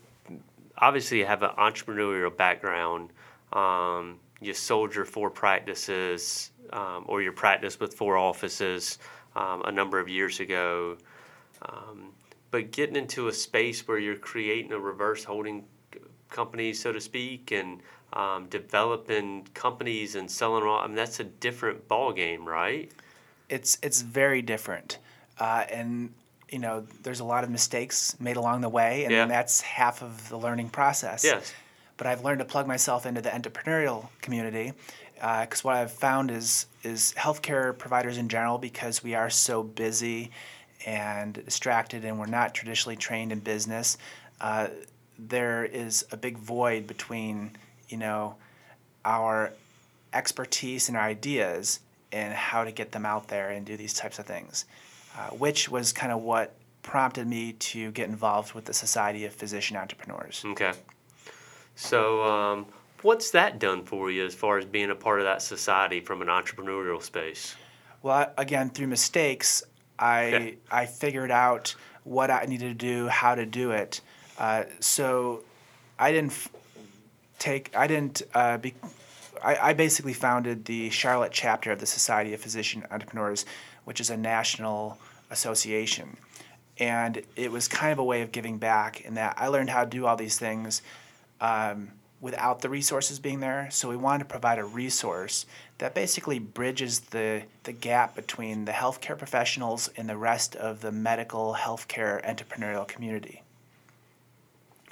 obviously 0.79 1.19
you 1.19 1.27
have 1.27 1.43
an 1.43 1.51
entrepreneurial 1.59 2.35
background. 2.35 3.11
Um, 3.53 4.19
you 4.41 4.55
sold 4.55 4.95
your 4.95 5.05
four 5.05 5.31
practices, 5.31 6.51
um, 6.73 7.05
or 7.07 7.23
your 7.23 7.33
practice 7.33 7.79
with 7.79 7.95
four 7.95 8.17
offices, 8.17 8.99
um, 9.37 9.63
a 9.65 9.73
number 9.73 9.99
of 9.99 10.09
years 10.09 10.41
ago. 10.41 10.97
Um, 11.63 12.11
but 12.51 12.71
getting 12.71 12.97
into 12.97 13.29
a 13.29 13.33
space 13.33 13.87
where 13.87 13.99
you're 13.99 14.17
creating 14.17 14.73
a 14.73 14.79
reverse 14.79 15.25
holding 15.25 15.65
company, 16.31 16.73
so 16.73 16.93
to 16.93 17.01
speak, 17.01 17.53
and 17.53 17.81
um, 18.13 18.47
developing 18.49 19.47
companies 19.55 20.15
and 20.15 20.31
selling 20.31 20.63
I 20.63 20.87
mean, 20.87 20.97
that's 20.97 21.21
a 21.21 21.25
different 21.25 21.89
ball 21.89 22.13
game, 22.13 22.47
right? 22.47 22.93
It's 23.49 23.79
it's 23.83 24.01
very 24.03 24.43
different, 24.43 24.99
uh, 25.39 25.65
and 25.71 26.13
you 26.51 26.59
know 26.59 26.87
there's 27.03 27.21
a 27.21 27.25
lot 27.25 27.45
of 27.45 27.51
mistakes 27.51 28.17
made 28.21 28.37
along 28.37 28.61
the 28.61 28.69
way, 28.69 29.05
and 29.05 29.13
Yeah. 29.13 29.27
that's 29.27 29.61
half 29.61 30.03
of 30.03 30.29
the 30.29 30.37
learning 30.39 30.71
process. 30.71 31.25
Yes. 31.25 31.53
But 31.97 32.07
I've 32.07 32.25
learned 32.25 32.41
to 32.41 32.45
plug 32.45 32.67
myself 32.67 33.07
into 33.07 33.21
the 33.21 33.31
entrepreneurial 33.31 34.09
community, 34.21 34.73
because 35.15 35.63
what 35.63 35.77
I've 35.77 35.93
found 35.93 36.31
is 36.31 36.67
is 36.83 37.15
healthcare 37.17 37.77
providers 37.77 38.19
in 38.19 38.29
general, 38.29 38.59
because 38.59 39.03
we 39.03 39.15
are 39.15 39.31
so 39.31 39.63
busy 39.63 40.31
and 40.87 41.33
distracted, 41.45 42.05
and 42.05 42.19
we're 42.19 42.27
not 42.27 42.55
traditionally 42.55 42.97
trained 42.97 43.33
in 43.33 43.41
business. 43.41 43.97
Uh, 44.41 44.69
there 45.19 45.65
is 45.65 46.05
a 46.11 46.17
big 46.17 46.37
void 46.39 46.87
between 46.87 47.57
you 47.89 47.97
know 47.97 48.35
our 49.05 49.53
expertise 50.13 50.89
and 50.89 50.97
our 50.97 51.05
ideas 51.05 51.81
and 52.15 52.33
how 52.33 52.63
to 52.65 52.71
get 52.71 52.93
them 52.93 53.05
out 53.05 53.27
there 53.29 53.51
and 53.51 53.67
do 53.67 53.77
these 53.77 53.93
types 53.93 54.19
of 54.21 54.25
things, 54.25 54.65
uh, 55.19 55.29
which 55.31 55.69
was 55.69 55.93
kind 55.93 56.13
of 56.13 56.21
what 56.23 56.55
prompted 56.83 57.27
me 57.27 57.53
to 57.55 57.91
get 57.91 58.09
involved 58.09 58.55
with 58.55 58.65
the 58.67 58.73
Society 58.73 59.25
of 59.25 59.35
Physician 59.35 59.77
Entrepreneurs. 59.77 60.43
Okay. 60.47 60.73
So, 61.75 62.23
um, 62.23 62.67
what's 63.03 63.33
that 63.33 63.59
done 63.59 63.85
for 63.85 64.11
you 64.13 64.25
as 64.25 64.33
far 64.35 64.59
as 64.59 64.65
being 64.65 64.91
a 64.91 64.95
part 64.95 65.19
of 65.19 65.25
that 65.25 65.43
society 65.43 66.01
from 66.01 66.23
an 66.23 66.29
entrepreneurial 66.29 67.03
space? 67.03 67.57
Well, 68.03 68.17
I- 68.17 68.43
again, 68.43 68.71
through 68.71 68.87
mistakes, 68.87 69.65
I 69.99 70.25
Okay. 70.27 70.59
I 70.71 70.87
figured 70.87 71.31
out 71.33 71.75
what 72.05 72.31
I 72.31 72.45
needed 72.47 72.79
to 72.79 72.87
do, 72.87 73.09
how 73.09 73.35
to 73.35 73.45
do 73.47 73.73
it. 73.73 74.01
Uh, 74.39 74.65
so 74.79 75.43
I 75.99 76.13
didn't 76.13 76.33
f- 76.33 76.49
take 77.39 77.75
I 77.77 77.87
didn't 77.89 78.23
uh, 78.35 78.59
be. 78.59 78.75
I, 79.45 79.71
I 79.71 79.73
basically 79.75 80.15
founded 80.15 80.65
the 80.65 80.91
Charlotte 80.91 81.33
chapter 81.33 81.71
of 81.71 81.79
the 81.79 81.87
Society 81.87 82.33
of 82.35 82.41
Physician 82.41 82.85
Entrepreneurs, 82.91 83.45
which 83.85 84.01
is 84.01 84.11
a 84.11 84.17
national 84.17 84.99
association. 85.31 86.17
And 86.79 87.23
it 87.37 87.53
was 87.53 87.69
kind 87.69 87.93
of 87.93 87.99
a 87.99 88.05
way 88.05 88.23
of 88.23 88.33
giving 88.33 88.59
back 88.59 89.03
in 89.03 89.15
that 89.15 89.35
I 89.37 89.49
learned 89.49 89.71
how 89.71 89.85
to 89.85 89.91
do 89.91 90.07
all 90.07 90.17
these 90.17 90.39
things 90.39 90.83
um, 91.41 91.93
without 92.21 92.63
the 92.63 92.69
resources 92.69 93.19
being 93.19 93.41
there. 93.41 93.69
So 93.71 93.89
we 93.89 93.97
wanted 93.97 94.25
to 94.25 94.31
provide 94.31 94.59
a 94.59 94.65
resource 94.65 95.47
that 95.79 95.95
basically 95.95 96.39
bridges 96.39 97.01
the, 97.01 97.43
the 97.65 97.73
gap 97.73 98.17
between 98.17 98.65
the 98.65 98.73
healthcare 98.73 99.17
professionals 99.17 99.91
and 99.97 100.09
the 100.09 100.17
rest 100.17 100.57
of 100.57 100.81
the 100.81 100.91
medical 100.91 101.55
healthcare 101.55 102.25
entrepreneurial 102.25 102.89
community. 102.89 103.43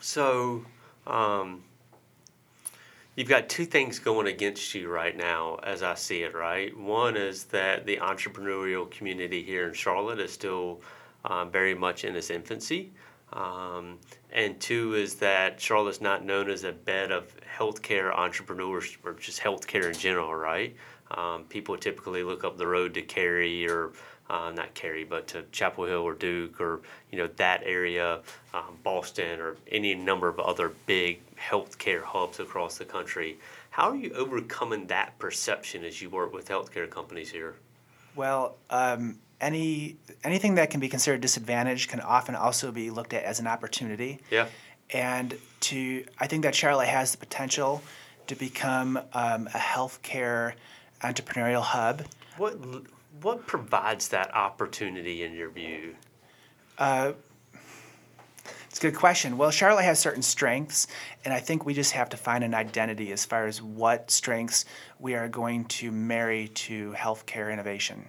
So, 0.00 0.66
um, 1.06 1.62
you've 3.16 3.28
got 3.28 3.48
two 3.48 3.66
things 3.66 3.98
going 3.98 4.26
against 4.26 4.74
you 4.74 4.88
right 4.88 5.16
now, 5.16 5.56
as 5.62 5.82
I 5.82 5.94
see 5.94 6.22
it, 6.22 6.34
right? 6.34 6.76
One 6.76 7.16
is 7.16 7.44
that 7.44 7.86
the 7.86 7.98
entrepreneurial 7.98 8.90
community 8.90 9.42
here 9.42 9.68
in 9.68 9.74
Charlotte 9.74 10.20
is 10.20 10.32
still 10.32 10.80
um, 11.24 11.50
very 11.50 11.74
much 11.74 12.04
in 12.04 12.16
its 12.16 12.30
infancy. 12.30 12.92
Um, 13.32 13.98
and 14.32 14.60
two 14.60 14.94
is 14.94 15.14
that 15.16 15.60
Charlotte's 15.60 16.00
not 16.00 16.24
known 16.24 16.50
as 16.50 16.64
a 16.64 16.72
bed 16.72 17.12
of 17.12 17.34
healthcare 17.58 18.14
entrepreneurs 18.14 18.96
or 19.04 19.14
just 19.14 19.40
healthcare 19.40 19.86
in 19.86 19.94
general, 19.94 20.34
right? 20.34 20.74
Um, 21.10 21.44
people 21.44 21.76
typically 21.76 22.22
look 22.22 22.44
up 22.44 22.56
the 22.56 22.66
road 22.66 22.94
to 22.94 23.02
Cary 23.02 23.68
or 23.68 23.92
uh, 24.30 24.50
not 24.54 24.72
Cary, 24.74 25.04
but 25.04 25.26
to 25.28 25.44
Chapel 25.52 25.84
Hill 25.84 26.00
or 26.00 26.14
Duke 26.14 26.60
or 26.60 26.80
you 27.10 27.18
know 27.18 27.28
that 27.36 27.62
area, 27.64 28.20
um, 28.54 28.78
Boston 28.82 29.40
or 29.40 29.56
any 29.70 29.94
number 29.94 30.28
of 30.28 30.38
other 30.40 30.72
big 30.86 31.20
healthcare 31.36 32.02
hubs 32.02 32.40
across 32.40 32.78
the 32.78 32.84
country. 32.84 33.38
How 33.70 33.90
are 33.90 33.96
you 33.96 34.12
overcoming 34.12 34.86
that 34.88 35.18
perception 35.18 35.84
as 35.84 36.00
you 36.00 36.10
work 36.10 36.32
with 36.32 36.48
healthcare 36.48 36.88
companies 36.88 37.30
here? 37.30 37.54
Well, 38.14 38.56
um, 38.70 39.18
any 39.40 39.96
anything 40.24 40.54
that 40.54 40.70
can 40.70 40.80
be 40.80 40.88
considered 40.88 41.20
disadvantaged 41.20 41.90
can 41.90 42.00
often 42.00 42.34
also 42.34 42.70
be 42.70 42.90
looked 42.90 43.12
at 43.12 43.24
as 43.24 43.40
an 43.40 43.46
opportunity. 43.46 44.20
Yeah. 44.30 44.46
And 44.90 45.36
to 45.60 46.04
I 46.18 46.26
think 46.26 46.44
that 46.44 46.54
Charlotte 46.54 46.88
has 46.88 47.12
the 47.12 47.18
potential 47.18 47.82
to 48.28 48.36
become 48.36 48.96
um, 49.12 49.48
a 49.48 49.58
healthcare 49.58 50.54
entrepreneurial 51.00 51.62
hub. 51.62 52.02
What 52.36 52.56
what 53.20 53.46
provides 53.46 54.08
that 54.08 54.34
opportunity 54.34 55.22
in 55.22 55.32
your 55.34 55.50
view? 55.50 55.94
Uh, 56.78 57.12
it's 58.68 58.78
a 58.78 58.82
good 58.82 58.96
question. 58.96 59.36
Well, 59.36 59.50
Charlotte 59.50 59.84
has 59.84 59.98
certain 59.98 60.22
strengths, 60.22 60.86
and 61.24 61.34
I 61.34 61.40
think 61.40 61.66
we 61.66 61.74
just 61.74 61.92
have 61.92 62.08
to 62.10 62.16
find 62.16 62.42
an 62.42 62.54
identity 62.54 63.12
as 63.12 63.24
far 63.26 63.46
as 63.46 63.60
what 63.60 64.10
strengths 64.10 64.64
we 64.98 65.14
are 65.14 65.28
going 65.28 65.66
to 65.66 65.90
marry 65.92 66.48
to 66.48 66.92
healthcare 66.92 67.52
innovation. 67.52 68.06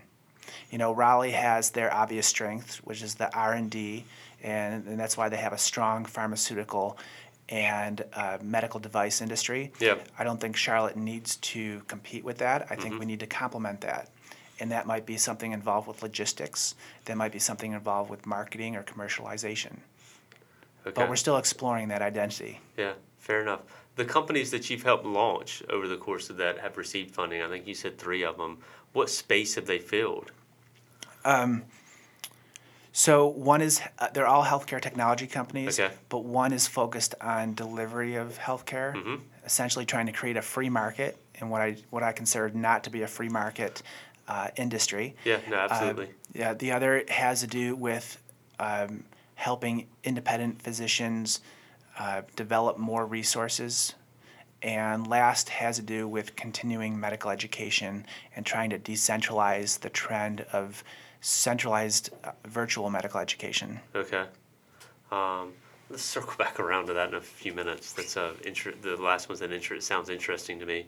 You 0.72 0.77
know, 0.77 0.93
Raleigh 0.93 1.31
has 1.31 1.72
their 1.72 1.93
obvious 1.93 2.25
strength, 2.25 2.77
which 2.77 3.01
is 3.03 3.15
the 3.15 3.31
R 3.36 3.53
and 3.53 3.69
D, 3.69 4.05
and 4.41 4.98
that's 5.00 5.17
why 5.17 5.27
they 5.29 5.38
have 5.38 5.53
a 5.53 5.57
strong 5.57 6.05
pharmaceutical 6.05 6.98
and 7.50 8.03
uh, 8.13 8.38
medical 8.41 8.79
device 8.79 9.22
industry. 9.22 9.72
Yeah. 9.79 9.95
I 10.17 10.24
don't 10.24 10.39
think 10.39 10.55
Charlotte 10.55 10.95
needs 10.95 11.36
to 11.38 11.81
compete 11.88 12.24
with 12.24 12.38
that. 12.38 12.67
I 12.72 12.75
think 12.75 12.91
Mm-hmm. 12.93 13.00
we 13.00 13.05
need 13.05 13.19
to 13.19 13.27
complement 13.27 13.81
that. 13.81 14.10
And 14.60 14.72
that 14.72 14.86
might 14.86 15.05
be 15.05 15.17
something 15.17 15.51
involved 15.51 15.88
with 15.88 16.03
logistics. 16.03 16.75
That 17.05 17.17
might 17.17 17.31
be 17.31 17.39
something 17.39 17.74
involved 17.74 18.10
with 18.10 18.25
marketing 18.25 18.75
or 18.75 18.83
commercialization. 18.83 19.77
Okay. 20.86 20.91
But 20.93 21.10
we're 21.10 21.15
still 21.15 21.38
exploring 21.38 21.88
that 21.88 22.01
identity. 22.01 22.60
Yeah, 22.77 22.93
fair 23.19 23.41
enough. 23.41 23.62
The 23.95 24.05
companies 24.05 24.51
that 24.51 24.69
you've 24.69 24.83
helped 24.83 25.05
launch 25.05 25.63
over 25.69 25.88
the 25.88 25.98
course 25.98 26.29
of 26.29 26.38
that 26.38 26.60
have 26.60 26.77
received 26.77 27.13
funding. 27.13 27.41
I 27.41 27.48
think 27.50 27.67
you 27.67 27.74
said 27.74 27.98
three 27.98 28.24
of 28.24 28.38
them. 28.38 28.57
What 28.93 29.10
space 29.10 29.55
have 29.55 29.65
they 29.65 29.79
filled? 29.79 30.31
Um, 31.25 31.63
So 32.91 33.25
one 33.25 33.62
is 33.62 33.81
uh, 33.98 34.10
they're 34.13 34.27
all 34.27 34.43
healthcare 34.43 34.79
technology 34.81 35.25
companies, 35.25 35.79
Okay. 35.79 35.93
but 36.10 36.19
one 36.25 36.53
is 36.53 36.67
focused 36.67 37.15
on 37.22 37.55
delivery 37.55 38.15
of 38.15 38.38
healthcare, 38.38 38.93
Mm-hmm. 38.93 39.15
essentially 39.45 39.86
trying 39.86 40.05
to 40.05 40.12
create 40.12 40.38
a 40.38 40.43
free 40.43 40.69
market 40.69 41.17
in 41.41 41.50
what 41.50 41.62
I 41.62 41.77
what 41.89 42.03
I 42.03 42.12
consider 42.12 42.50
not 42.50 42.83
to 42.83 42.91
be 42.91 43.01
a 43.01 43.07
free 43.07 43.29
market 43.29 43.81
uh, 44.27 44.48
industry. 44.56 45.15
Yeah, 45.25 45.39
no, 45.50 45.58
Uh, 45.58 45.68
absolutely. 45.70 46.10
yeah, 46.34 46.53
the 46.53 46.72
other 46.72 47.03
has 47.10 47.42
to 47.42 47.48
do 47.48 47.75
with 47.75 48.22
um, 48.60 49.03
helping 49.36 49.88
independent 50.03 50.62
physicians 50.62 51.42
uh, 52.00 52.22
develop 52.36 52.77
more 52.77 53.06
resources. 53.06 53.96
And 54.62 55.08
last 55.08 55.50
has 55.50 55.75
to 55.75 55.82
do 55.82 56.08
with 56.08 56.38
continuing 56.38 56.98
medical 56.98 57.30
education 57.30 58.06
and 58.34 58.46
trying 58.46 58.70
to 58.70 58.80
decentralize 58.80 59.82
the 59.82 59.89
trend 59.89 60.46
of 60.53 60.86
centralized 61.20 62.12
uh, 62.24 62.32
virtual 62.48 62.89
medical 62.89 63.20
education. 63.20 63.82
Okay. 63.94 64.24
Um, 65.12 65.51
let's 65.89 66.03
circle 66.03 66.34
back 66.38 66.62
around 66.62 66.88
to 66.88 66.94
that 66.94 67.10
in 67.10 67.15
a 67.15 67.22
few 67.22 67.53
minutes. 67.53 67.92
That's 67.92 68.15
uh, 68.15 68.34
inter- 68.46 68.74
the 68.82 68.96
last 68.96 69.27
one's 69.27 69.42
an. 69.42 69.51
Sounds 69.82 70.10
interesting 70.10 70.60
to 70.60 70.65
me. 70.65 70.86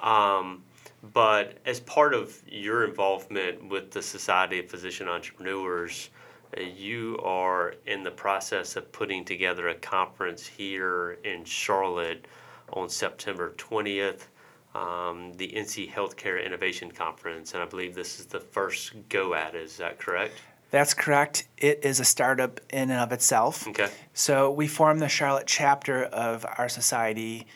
Um, 0.00 0.64
but 1.02 1.58
as 1.66 1.80
part 1.80 2.14
of 2.14 2.40
your 2.46 2.84
involvement 2.84 3.68
with 3.68 3.90
the 3.90 4.02
Society 4.02 4.60
of 4.60 4.70
Physician 4.70 5.08
Entrepreneurs, 5.08 6.10
uh, 6.56 6.60
you 6.60 7.18
are 7.24 7.74
in 7.86 8.04
the 8.04 8.10
process 8.10 8.76
of 8.76 8.90
putting 8.92 9.24
together 9.24 9.68
a 9.68 9.74
conference 9.74 10.46
here 10.46 11.18
in 11.24 11.44
Charlotte 11.44 12.26
on 12.72 12.88
September 12.88 13.52
20th, 13.58 14.28
um, 14.74 15.32
the 15.34 15.48
NC 15.48 15.90
Healthcare 15.90 16.44
Innovation 16.44 16.90
Conference, 16.90 17.54
and 17.54 17.62
I 17.62 17.66
believe 17.66 17.94
this 17.94 18.20
is 18.20 18.26
the 18.26 18.40
first 18.40 18.92
go 19.08 19.34
at. 19.34 19.54
it. 19.54 19.62
Is 19.62 19.76
that 19.78 19.98
correct? 19.98 20.34
That's 20.70 20.94
correct. 20.94 21.48
It 21.58 21.80
is 21.82 22.00
a 22.00 22.04
startup 22.04 22.58
in 22.70 22.90
and 22.90 23.00
of 23.00 23.12
itself. 23.12 23.68
Okay. 23.68 23.90
So 24.14 24.50
we 24.50 24.66
formed 24.66 25.00
the 25.02 25.08
Charlotte 25.08 25.46
chapter 25.46 26.04
of 26.04 26.46
our 26.56 26.68
society 26.68 27.46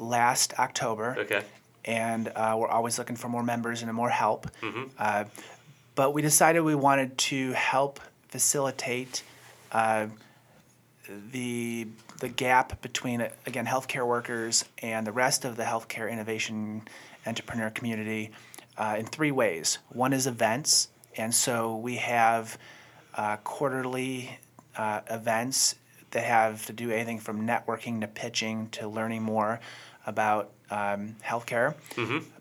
last 0.00 0.58
October. 0.58 1.14
Okay. 1.18 1.44
And 1.86 2.28
uh, 2.28 2.56
we're 2.58 2.68
always 2.68 2.98
looking 2.98 3.16
for 3.16 3.28
more 3.28 3.42
members 3.42 3.82
and 3.82 3.92
more 3.92 4.10
help. 4.10 4.48
Mm-hmm. 4.60 4.84
Uh, 4.98 5.24
but 5.94 6.12
we 6.12 6.20
decided 6.20 6.60
we 6.60 6.74
wanted 6.74 7.16
to 7.18 7.52
help 7.52 8.00
facilitate 8.28 9.22
uh, 9.72 10.06
the 11.32 11.86
the 12.20 12.28
gap 12.28 12.80
between 12.82 13.28
again 13.46 13.66
healthcare 13.66 14.06
workers 14.06 14.64
and 14.82 15.06
the 15.06 15.12
rest 15.12 15.44
of 15.44 15.56
the 15.56 15.62
healthcare 15.62 16.10
innovation 16.10 16.82
entrepreneur 17.26 17.70
community 17.70 18.30
uh, 18.76 18.96
in 18.98 19.06
three 19.06 19.30
ways. 19.30 19.78
One 19.90 20.12
is 20.12 20.26
events, 20.26 20.88
and 21.16 21.34
so 21.34 21.76
we 21.76 21.96
have 21.96 22.58
uh, 23.14 23.36
quarterly 23.38 24.38
uh, 24.76 25.00
events 25.10 25.76
that 26.10 26.24
have 26.24 26.66
to 26.66 26.72
do 26.72 26.90
anything 26.90 27.18
from 27.18 27.46
networking 27.46 28.00
to 28.00 28.06
pitching 28.06 28.68
to 28.70 28.88
learning 28.88 29.22
more 29.22 29.60
about 30.06 30.50
um, 30.70 31.16
healthcare. 31.24 31.74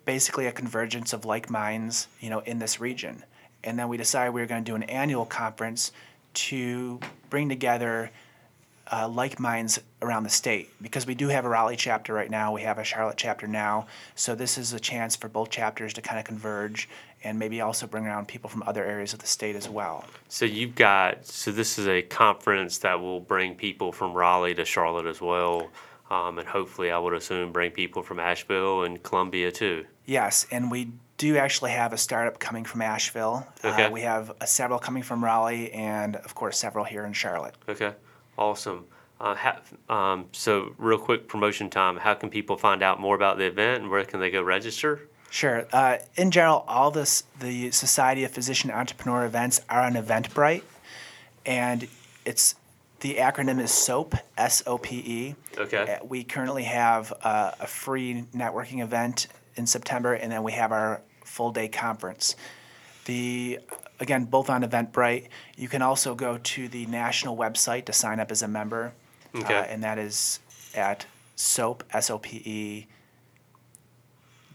Basically, 0.06 0.46
a 0.46 0.52
convergence 0.52 1.14
of 1.14 1.26
like 1.26 1.50
minds, 1.50 2.08
you 2.20 2.30
know, 2.30 2.40
in 2.40 2.60
this 2.60 2.80
region. 2.80 3.24
And 3.64 3.80
then 3.80 3.88
we 3.88 3.98
decided 3.98 4.34
we 4.34 4.42
were 4.42 4.48
going 4.48 4.64
to 4.64 4.72
do 4.72 4.76
an 4.76 4.84
annual 4.84 5.26
conference 5.26 5.92
to 6.34 7.00
bring 7.30 7.50
together 7.50 8.12
uh, 8.92 9.08
like 9.08 9.40
minds 9.40 9.80
around 10.02 10.24
the 10.24 10.30
state 10.30 10.70
because 10.82 11.08
we 11.08 11.16
do 11.16 11.28
have 11.30 11.46
a 11.46 11.50
Raleigh 11.50 11.76
chapter 11.76 12.14
right 12.14 12.30
now. 12.30 12.54
We 12.54 12.62
have 12.62 12.78
a 12.78 12.84
Charlotte 12.84 13.18
chapter 13.18 13.48
now. 13.48 13.88
So 14.14 14.36
this 14.36 14.58
is 14.58 14.74
a 14.74 14.80
chance 14.80 15.16
for 15.16 15.28
both 15.28 15.50
chapters 15.50 15.94
to 15.94 16.02
kind 16.02 16.20
of 16.20 16.26
converge 16.26 16.88
and 17.24 17.40
maybe 17.40 17.62
also 17.62 17.88
bring 17.88 18.06
around 18.06 18.28
people 18.28 18.50
from 18.50 18.64
other 18.68 18.86
areas 18.86 19.14
of 19.14 19.20
the 19.20 19.28
state 19.28 19.56
as 19.56 19.68
well. 19.68 20.06
So 20.30 20.46
you've 20.46 20.76
got 20.76 21.26
so 21.26 21.52
this 21.52 21.80
is 21.80 21.88
a 21.88 22.04
conference 22.04 22.78
that 22.80 23.00
will 23.00 23.20
bring 23.20 23.56
people 23.56 23.92
from 23.92 24.14
Raleigh 24.14 24.54
to 24.56 24.66
Charlotte 24.66 25.08
as 25.08 25.20
well, 25.20 25.70
um, 26.10 26.40
and 26.40 26.48
hopefully 26.48 26.92
I 26.92 26.98
would 26.98 27.14
assume 27.14 27.52
bring 27.52 27.72
people 27.72 28.04
from 28.04 28.20
Asheville 28.20 28.84
and 28.84 29.02
Columbia 29.02 29.52
too. 29.52 29.86
Yes, 30.06 30.46
and 30.52 30.70
we 30.70 30.92
do 31.18 31.38
actually 31.38 31.72
have 31.72 31.94
a 31.94 31.98
startup 31.98 32.40
coming 32.40 32.66
from 32.66 32.82
Asheville. 32.82 33.48
Okay. 33.64 33.86
Uh, 33.86 33.90
we 33.90 34.02
have 34.02 34.32
uh, 34.42 34.46
several 34.46 34.80
coming 34.80 35.04
from 35.04 35.24
Raleigh, 35.24 35.72
and 35.72 36.16
of 36.18 36.36
course 36.36 36.58
several 36.58 36.86
here 36.86 37.06
in 37.06 37.14
Charlotte. 37.14 37.56
Okay, 37.68 37.94
awesome. 38.38 38.86
Uh, 39.20 39.34
ha- 39.34 39.62
um, 39.90 40.26
so 40.34 40.76
real 40.78 40.98
quick 40.98 41.28
promotion 41.28 41.70
time. 41.70 41.98
How 41.98 42.14
can 42.14 42.30
people 42.30 42.58
find 42.58 42.84
out 42.84 43.00
more 43.00 43.16
about 43.16 43.38
the 43.38 43.46
event 43.46 43.84
and 43.84 43.92
where 43.92 44.04
can 44.04 44.20
they 44.20 44.30
go 44.30 44.42
register? 44.42 45.08
Sure. 45.30 45.66
Uh, 45.72 45.98
in 46.16 46.32
general, 46.32 46.64
all 46.68 46.92
this 46.92 47.24
the 47.40 47.72
Society 47.72 48.24
of 48.24 48.32
Physician 48.32 48.72
Entrepreneur 48.72 49.26
events 49.26 49.62
are 49.70 49.82
on 49.82 49.94
Eventbrite, 49.94 50.64
and 51.46 51.88
it's 52.26 52.56
the 53.06 53.18
acronym 53.18 53.62
is 53.62 53.70
SOAP 53.70 54.16
S 54.36 54.64
O 54.66 54.80
P 54.80 54.96
E. 54.96 55.36
Okay. 55.60 56.00
Uh, 56.02 56.06
We 56.06 56.24
currently 56.24 56.64
have 56.64 57.14
uh, 57.22 57.52
a 57.60 57.68
free 57.68 58.26
networking 58.34 58.82
event 58.82 59.28
in 59.56 59.68
September, 59.68 60.14
and 60.14 60.32
then 60.32 60.42
we 60.42 60.54
have 60.54 60.72
our 60.72 61.04
full 61.24 61.52
day 61.52 61.68
conference. 61.68 62.36
The 63.06 63.60
again 64.00 64.26
both 64.26 64.50
on 64.50 64.64
Eventbrite. 64.64 65.28
You 65.56 65.68
can 65.68 65.84
also 65.84 66.16
go 66.16 66.40
to 66.40 66.68
the 66.68 66.88
national 66.88 67.38
website 67.38 67.86
to 67.86 67.94
sign 67.94 68.20
up 68.20 68.32
as 68.32 68.42
a 68.42 68.48
member, 68.48 68.94
Okay. 69.36 69.54
uh, 69.54 69.62
and 69.62 69.84
that 69.84 70.00
is 70.00 70.40
at 70.74 71.06
soap 71.36 71.84
s 71.94 72.10
o 72.10 72.18
p 72.18 72.42
e 72.44 72.88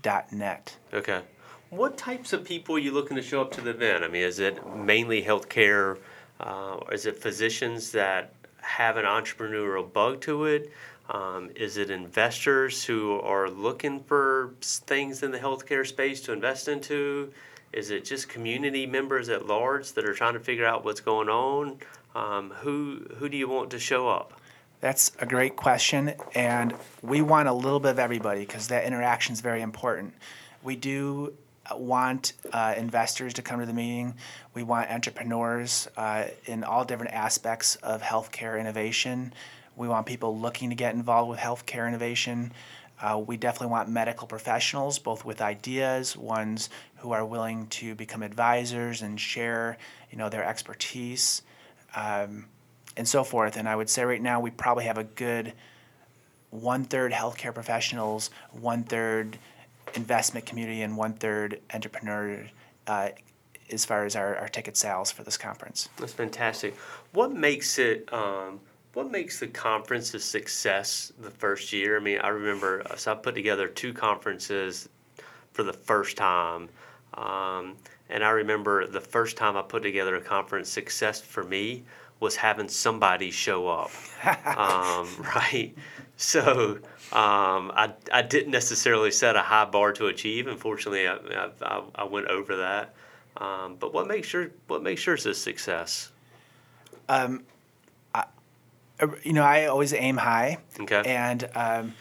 dot 0.02 0.32
net. 0.32 0.76
Okay. 0.92 1.20
What 1.68 1.96
types 1.96 2.32
of 2.32 2.42
people 2.42 2.74
are 2.74 2.80
you 2.80 2.90
looking 2.90 3.16
to 3.16 3.22
show 3.22 3.42
up 3.42 3.52
to 3.52 3.60
the 3.60 3.70
event? 3.70 4.02
I 4.02 4.08
mean, 4.08 4.24
is 4.24 4.40
it 4.40 4.66
mainly 4.74 5.22
healthcare? 5.22 5.98
Uh, 6.40 6.80
is 6.90 7.06
it 7.06 7.16
physicians 7.16 7.92
that 7.92 8.32
have 8.62 8.96
an 8.96 9.04
entrepreneurial 9.04 9.90
bug 9.90 10.20
to 10.22 10.44
it? 10.46 10.72
Um, 11.08 11.50
is 11.56 11.76
it 11.76 11.90
investors 11.90 12.84
who 12.84 13.20
are 13.20 13.50
looking 13.50 14.00
for 14.00 14.54
things 14.60 15.22
in 15.22 15.32
the 15.32 15.38
healthcare 15.38 15.86
space 15.86 16.20
to 16.22 16.32
invest 16.32 16.68
into? 16.68 17.32
Is 17.72 17.90
it 17.90 18.04
just 18.04 18.28
community 18.28 18.86
members 18.86 19.28
at 19.28 19.46
large 19.46 19.92
that 19.92 20.04
are 20.04 20.14
trying 20.14 20.34
to 20.34 20.40
figure 20.40 20.66
out 20.66 20.84
what's 20.84 21.00
going 21.00 21.28
on? 21.28 21.78
Um, 22.14 22.50
who 22.50 23.06
who 23.16 23.28
do 23.28 23.36
you 23.36 23.48
want 23.48 23.70
to 23.70 23.78
show 23.78 24.08
up? 24.08 24.40
That's 24.80 25.12
a 25.18 25.26
great 25.26 25.56
question, 25.56 26.14
and 26.34 26.74
we 27.02 27.22
want 27.22 27.48
a 27.48 27.52
little 27.52 27.80
bit 27.80 27.90
of 27.90 27.98
everybody 27.98 28.40
because 28.40 28.68
that 28.68 28.84
interaction 28.84 29.32
is 29.34 29.40
very 29.40 29.62
important. 29.62 30.14
We 30.62 30.74
do 30.74 31.34
want 31.76 32.32
uh, 32.52 32.74
investors 32.76 33.34
to 33.34 33.42
come 33.42 33.60
to 33.60 33.66
the 33.66 33.72
meeting. 33.72 34.14
We 34.54 34.62
want 34.62 34.90
entrepreneurs 34.90 35.88
uh, 35.96 36.24
in 36.46 36.64
all 36.64 36.84
different 36.84 37.12
aspects 37.12 37.76
of 37.76 38.02
healthcare 38.02 38.58
innovation. 38.58 39.32
We 39.76 39.88
want 39.88 40.06
people 40.06 40.38
looking 40.38 40.70
to 40.70 40.76
get 40.76 40.94
involved 40.94 41.30
with 41.30 41.38
healthcare 41.38 41.88
innovation. 41.88 42.52
Uh, 43.00 43.22
we 43.26 43.36
definitely 43.36 43.68
want 43.68 43.88
medical 43.88 44.26
professionals, 44.26 44.98
both 44.98 45.24
with 45.24 45.40
ideas, 45.40 46.16
ones 46.16 46.68
who 46.96 47.12
are 47.12 47.24
willing 47.24 47.66
to 47.68 47.94
become 47.94 48.22
advisors 48.22 49.02
and 49.02 49.18
share, 49.18 49.78
you 50.10 50.18
know, 50.18 50.28
their 50.28 50.44
expertise. 50.44 51.42
Um, 51.94 52.44
and 52.96 53.08
so 53.08 53.24
forth. 53.24 53.56
And 53.56 53.68
I 53.68 53.76
would 53.76 53.88
say 53.88 54.04
right 54.04 54.20
now 54.20 54.40
we 54.40 54.50
probably 54.50 54.84
have 54.84 54.98
a 54.98 55.04
good 55.04 55.52
one 56.50 56.84
third 56.84 57.12
healthcare 57.12 57.54
professionals, 57.54 58.30
one 58.52 58.82
third 58.82 59.38
investment 59.94 60.46
community, 60.46 60.82
and 60.82 60.96
one 60.96 61.14
third 61.14 61.60
entrepreneur. 61.72 62.46
Uh, 62.86 63.10
as 63.72 63.84
far 63.84 64.04
as 64.04 64.16
our, 64.16 64.36
our 64.36 64.48
ticket 64.48 64.76
sales 64.76 65.12
for 65.12 65.22
this 65.22 65.36
conference. 65.36 65.88
That's 65.96 66.12
fantastic. 66.12 66.76
What 67.12 67.32
makes 67.32 67.78
it 67.78 68.12
um, 68.12 68.60
what 68.94 69.10
makes 69.10 69.38
the 69.38 69.46
conference 69.46 70.12
a 70.14 70.18
success 70.18 71.12
the 71.20 71.30
first 71.30 71.72
year? 71.72 71.96
I 71.96 72.00
mean, 72.00 72.18
I 72.18 72.28
remember 72.28 72.82
uh, 72.90 72.96
so 72.96 73.12
I 73.12 73.14
put 73.14 73.34
together 73.34 73.68
two 73.68 73.92
conferences 73.92 74.88
for 75.52 75.62
the 75.62 75.72
first 75.72 76.16
time. 76.16 76.68
Um, 77.14 77.76
and 78.08 78.24
I 78.24 78.30
remember 78.30 78.86
the 78.86 79.00
first 79.00 79.36
time 79.36 79.56
I 79.56 79.62
put 79.62 79.82
together 79.82 80.16
a 80.16 80.20
conference, 80.20 80.68
success 80.68 81.20
for 81.20 81.44
me 81.44 81.84
was 82.18 82.36
having 82.36 82.68
somebody 82.68 83.30
show 83.30 83.68
up. 83.68 83.90
um, 84.46 85.08
right? 85.34 85.74
So 86.30 86.78
um, 87.12 87.72
I, 87.74 87.94
I 88.12 88.20
didn't 88.20 88.50
necessarily 88.50 89.10
set 89.10 89.36
a 89.36 89.40
high 89.40 89.64
bar 89.64 89.94
to 89.94 90.08
achieve. 90.08 90.48
Unfortunately, 90.48 91.08
I, 91.08 91.48
I, 91.62 91.82
I 91.94 92.04
went 92.04 92.26
over 92.26 92.56
that. 92.56 92.94
Um, 93.38 93.76
but 93.80 93.94
what 93.94 94.06
makes 94.06 94.28
sure 94.28 94.50
what 94.66 94.82
makes 94.82 95.00
sure 95.00 95.14
it's 95.14 95.24
a 95.24 95.32
success? 95.32 96.12
Um, 97.08 97.44
I, 98.14 98.24
you 99.22 99.32
know, 99.32 99.42
I 99.42 99.66
always 99.66 99.94
aim 99.94 100.18
high. 100.18 100.58
Okay. 100.78 101.02
And 101.06 101.48
um, 101.54 101.94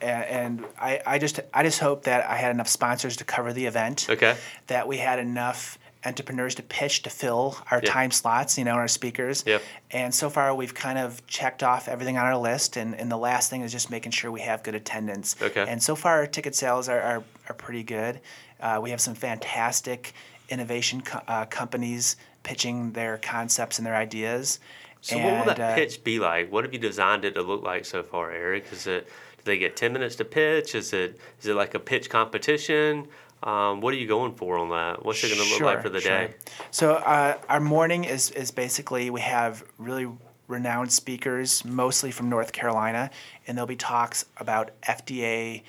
and, 0.00 0.64
I, 0.78 1.00
I 1.04 1.18
just 1.18 1.40
I 1.52 1.64
just 1.64 1.80
hope 1.80 2.04
that 2.04 2.28
I 2.30 2.36
had 2.36 2.52
enough 2.52 2.68
sponsors 2.68 3.16
to 3.16 3.24
cover 3.24 3.52
the 3.52 3.66
event. 3.66 4.06
Okay. 4.08 4.36
That 4.68 4.86
we 4.86 4.98
had 4.98 5.18
enough 5.18 5.76
entrepreneurs 6.06 6.54
to 6.54 6.62
pitch 6.62 7.02
to 7.02 7.10
fill 7.10 7.58
our 7.70 7.78
yep. 7.78 7.92
time 7.92 8.10
slots, 8.10 8.56
you 8.56 8.64
know, 8.64 8.72
our 8.72 8.88
speakers. 8.88 9.44
Yep. 9.46 9.62
And 9.90 10.14
so 10.14 10.30
far, 10.30 10.54
we've 10.54 10.74
kind 10.74 10.98
of 10.98 11.26
checked 11.26 11.62
off 11.62 11.88
everything 11.88 12.16
on 12.16 12.24
our 12.24 12.36
list, 12.36 12.76
and, 12.76 12.94
and 12.94 13.10
the 13.10 13.16
last 13.16 13.50
thing 13.50 13.62
is 13.62 13.72
just 13.72 13.90
making 13.90 14.12
sure 14.12 14.30
we 14.30 14.40
have 14.40 14.62
good 14.62 14.74
attendance. 14.74 15.36
Okay. 15.42 15.64
And 15.68 15.82
so 15.82 15.96
far, 15.96 16.18
our 16.18 16.26
ticket 16.26 16.54
sales 16.54 16.88
are, 16.88 17.00
are, 17.00 17.24
are 17.48 17.54
pretty 17.54 17.82
good. 17.82 18.20
Uh, 18.60 18.78
we 18.82 18.90
have 18.90 19.00
some 19.00 19.14
fantastic 19.14 20.14
innovation 20.48 21.02
co- 21.02 21.22
uh, 21.26 21.44
companies 21.46 22.16
pitching 22.42 22.92
their 22.92 23.18
concepts 23.18 23.78
and 23.78 23.86
their 23.86 23.96
ideas. 23.96 24.60
So, 25.00 25.16
and, 25.16 25.24
what 25.24 25.34
will 25.34 25.54
that 25.54 25.60
uh, 25.60 25.74
pitch 25.74 26.02
be 26.04 26.18
like? 26.18 26.50
What 26.50 26.64
have 26.64 26.72
you 26.72 26.78
designed 26.78 27.24
it 27.24 27.34
to 27.34 27.42
look 27.42 27.62
like 27.62 27.84
so 27.84 28.02
far, 28.02 28.30
Eric? 28.30 28.66
Is 28.72 28.86
it 28.86 29.08
do 29.38 29.42
they 29.44 29.58
get 29.58 29.76
ten 29.76 29.92
minutes 29.92 30.16
to 30.16 30.24
pitch? 30.24 30.74
Is 30.74 30.92
it 30.92 31.20
is 31.40 31.46
it 31.46 31.54
like 31.54 31.74
a 31.74 31.78
pitch 31.78 32.08
competition? 32.08 33.06
Um, 33.46 33.80
what 33.80 33.94
are 33.94 33.96
you 33.96 34.08
going 34.08 34.34
for 34.34 34.58
on 34.58 34.70
that? 34.70 35.04
What's 35.04 35.22
it 35.22 35.28
going 35.28 35.40
to 35.40 35.48
look 35.48 35.58
sure, 35.58 35.66
like 35.66 35.80
for 35.80 35.88
the 35.88 36.00
sure. 36.00 36.26
day? 36.26 36.34
So 36.72 36.94
uh, 36.94 37.38
our 37.48 37.60
morning 37.60 38.04
is 38.04 38.32
is 38.32 38.50
basically 38.50 39.08
we 39.08 39.20
have 39.20 39.64
really 39.78 40.08
renowned 40.48 40.90
speakers, 40.90 41.64
mostly 41.64 42.10
from 42.10 42.28
North 42.28 42.52
Carolina, 42.52 43.08
and 43.46 43.56
there'll 43.56 43.68
be 43.68 43.76
talks 43.76 44.24
about 44.36 44.72
FDA 44.82 45.62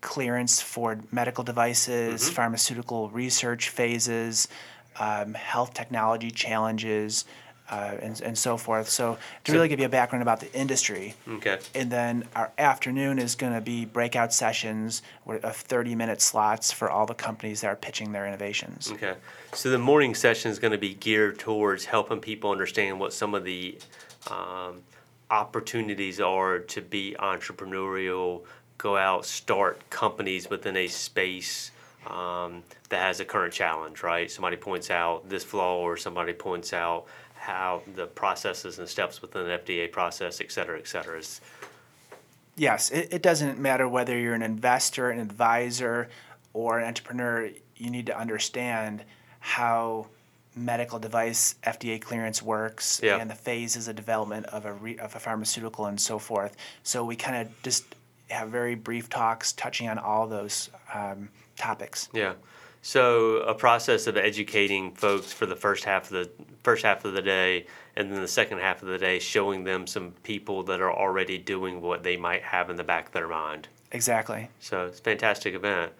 clearance 0.00 0.60
for 0.60 0.98
medical 1.12 1.44
devices, 1.44 2.24
mm-hmm. 2.24 2.34
pharmaceutical 2.34 3.08
research 3.10 3.68
phases, 3.68 4.48
um, 4.98 5.34
health 5.34 5.72
technology 5.72 6.32
challenges, 6.32 7.24
uh, 7.70 7.96
and, 8.02 8.20
and 8.20 8.36
so 8.36 8.56
forth. 8.56 8.88
So 8.88 9.18
to 9.44 9.52
really 9.52 9.68
give 9.68 9.80
you 9.80 9.86
a 9.86 9.90
background 9.90 10.22
about 10.22 10.40
the 10.40 10.52
industry. 10.52 11.14
Okay. 11.28 11.58
And 11.74 11.90
then 11.90 12.28
our 12.34 12.52
afternoon 12.58 13.18
is 13.18 13.34
going 13.34 13.54
to 13.54 13.60
be 13.60 13.84
breakout 13.84 14.32
sessions 14.32 15.02
of 15.26 15.56
30 15.56 15.94
minute 15.94 16.20
slots 16.20 16.72
for 16.72 16.90
all 16.90 17.06
the 17.06 17.14
companies 17.14 17.62
that 17.62 17.68
are 17.68 17.76
pitching 17.76 18.12
their 18.12 18.26
innovations. 18.26 18.90
Okay. 18.92 19.14
So 19.52 19.70
the 19.70 19.78
morning 19.78 20.14
session 20.14 20.50
is 20.50 20.58
going 20.58 20.72
to 20.72 20.78
be 20.78 20.94
geared 20.94 21.38
towards 21.38 21.86
helping 21.86 22.20
people 22.20 22.50
understand 22.50 23.00
what 23.00 23.12
some 23.12 23.34
of 23.34 23.44
the 23.44 23.78
um, 24.30 24.82
opportunities 25.30 26.20
are 26.20 26.58
to 26.58 26.82
be 26.82 27.16
entrepreneurial, 27.18 28.42
go 28.78 28.96
out, 28.96 29.24
start 29.24 29.88
companies 29.90 30.50
within 30.50 30.76
a 30.76 30.86
space 30.86 31.70
um, 32.06 32.62
that 32.90 33.00
has 33.00 33.20
a 33.20 33.24
current 33.24 33.52
challenge, 33.52 34.02
right? 34.02 34.30
Somebody 34.30 34.56
points 34.56 34.90
out 34.90 35.28
this 35.28 35.44
flaw, 35.44 35.78
or 35.78 35.96
somebody 35.96 36.32
points 36.32 36.72
out 36.72 37.06
how 37.44 37.82
the 37.94 38.06
processes 38.06 38.78
and 38.78 38.88
steps 38.88 39.20
within 39.20 39.44
the 39.44 39.58
FDA 39.58 39.92
process, 39.92 40.40
et 40.40 40.50
cetera, 40.50 40.78
et 40.78 40.88
cetera. 40.88 41.18
Is, 41.18 41.42
yes, 42.56 42.90
it, 42.90 43.08
it 43.12 43.22
doesn't 43.22 43.58
matter 43.58 43.86
whether 43.86 44.18
you're 44.18 44.32
an 44.32 44.42
investor, 44.42 45.10
an 45.10 45.20
advisor, 45.20 46.08
or 46.54 46.78
an 46.78 46.86
entrepreneur, 46.86 47.50
you 47.76 47.90
need 47.90 48.06
to 48.06 48.18
understand 48.18 49.04
how 49.40 50.06
medical 50.56 50.98
device 50.98 51.56
FDA 51.64 52.00
clearance 52.00 52.40
works 52.40 52.98
yeah. 53.02 53.18
and 53.18 53.28
the 53.28 53.34
phases 53.34 53.88
of 53.88 53.96
development 53.96 54.46
of 54.46 54.64
a, 54.64 54.72
re, 54.72 54.96
of 54.98 55.14
a 55.14 55.18
pharmaceutical 55.18 55.84
and 55.84 56.00
so 56.00 56.18
forth. 56.18 56.56
So 56.82 57.04
we 57.04 57.14
kind 57.14 57.36
of 57.46 57.62
just 57.62 57.84
have 58.30 58.48
very 58.48 58.74
brief 58.74 59.10
talks 59.10 59.52
touching 59.52 59.86
on 59.90 59.98
all 59.98 60.26
those 60.26 60.70
um, 60.94 61.28
topics. 61.58 62.08
Yeah. 62.14 62.32
So 62.86 63.36
a 63.38 63.54
process 63.54 64.06
of 64.06 64.18
educating 64.18 64.92
folks 64.92 65.32
for 65.32 65.46
the 65.46 65.56
first 65.56 65.84
half 65.84 66.10
of 66.10 66.10
the 66.10 66.30
first 66.62 66.84
half 66.84 67.06
of 67.06 67.14
the 67.14 67.22
day, 67.22 67.64
and 67.96 68.12
then 68.12 68.20
the 68.20 68.28
second 68.28 68.58
half 68.58 68.82
of 68.82 68.88
the 68.88 68.98
day, 68.98 69.18
showing 69.20 69.64
them 69.64 69.86
some 69.86 70.12
people 70.22 70.62
that 70.64 70.82
are 70.82 70.92
already 70.92 71.38
doing 71.38 71.80
what 71.80 72.02
they 72.02 72.18
might 72.18 72.42
have 72.42 72.68
in 72.68 72.76
the 72.76 72.84
back 72.84 73.06
of 73.06 73.12
their 73.12 73.26
mind. 73.26 73.68
Exactly. 73.92 74.50
So 74.60 74.84
it's 74.84 74.98
a 74.98 75.02
fantastic 75.02 75.54
event. 75.54 75.92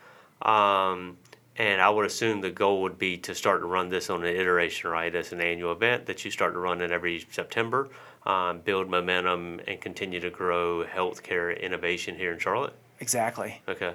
Um, 0.43 1.17
and 1.57 1.81
I 1.81 1.89
would 1.89 2.05
assume 2.05 2.43
the 2.43 2.51
goal 2.51 2.83
would 2.83 2.99
be 2.99 3.17
to 3.17 3.35
start 3.35 3.63
to 3.63 3.67
run 3.67 3.89
this 3.89 4.11
on 4.11 4.23
an 4.23 4.37
iteration, 4.37 4.91
right? 4.91 5.15
As 5.15 5.33
an 5.33 5.41
annual 5.41 5.73
event 5.73 6.05
that 6.05 6.23
you 6.23 6.31
start 6.31 6.53
to 6.53 6.59
run 6.59 6.83
it 6.83 6.91
every 6.91 7.25
September 7.31 7.89
um, 8.27 8.59
build 8.59 8.91
momentum 8.91 9.59
and 9.67 9.81
continue 9.81 10.21
to 10.21 10.29
grow 10.29 10.85
healthcare 10.85 11.59
innovation 11.59 12.15
here 12.15 12.35
in 12.35 12.39
Charlotte? 12.39 12.75
Exactly. 13.01 13.63
Okay. 13.67 13.95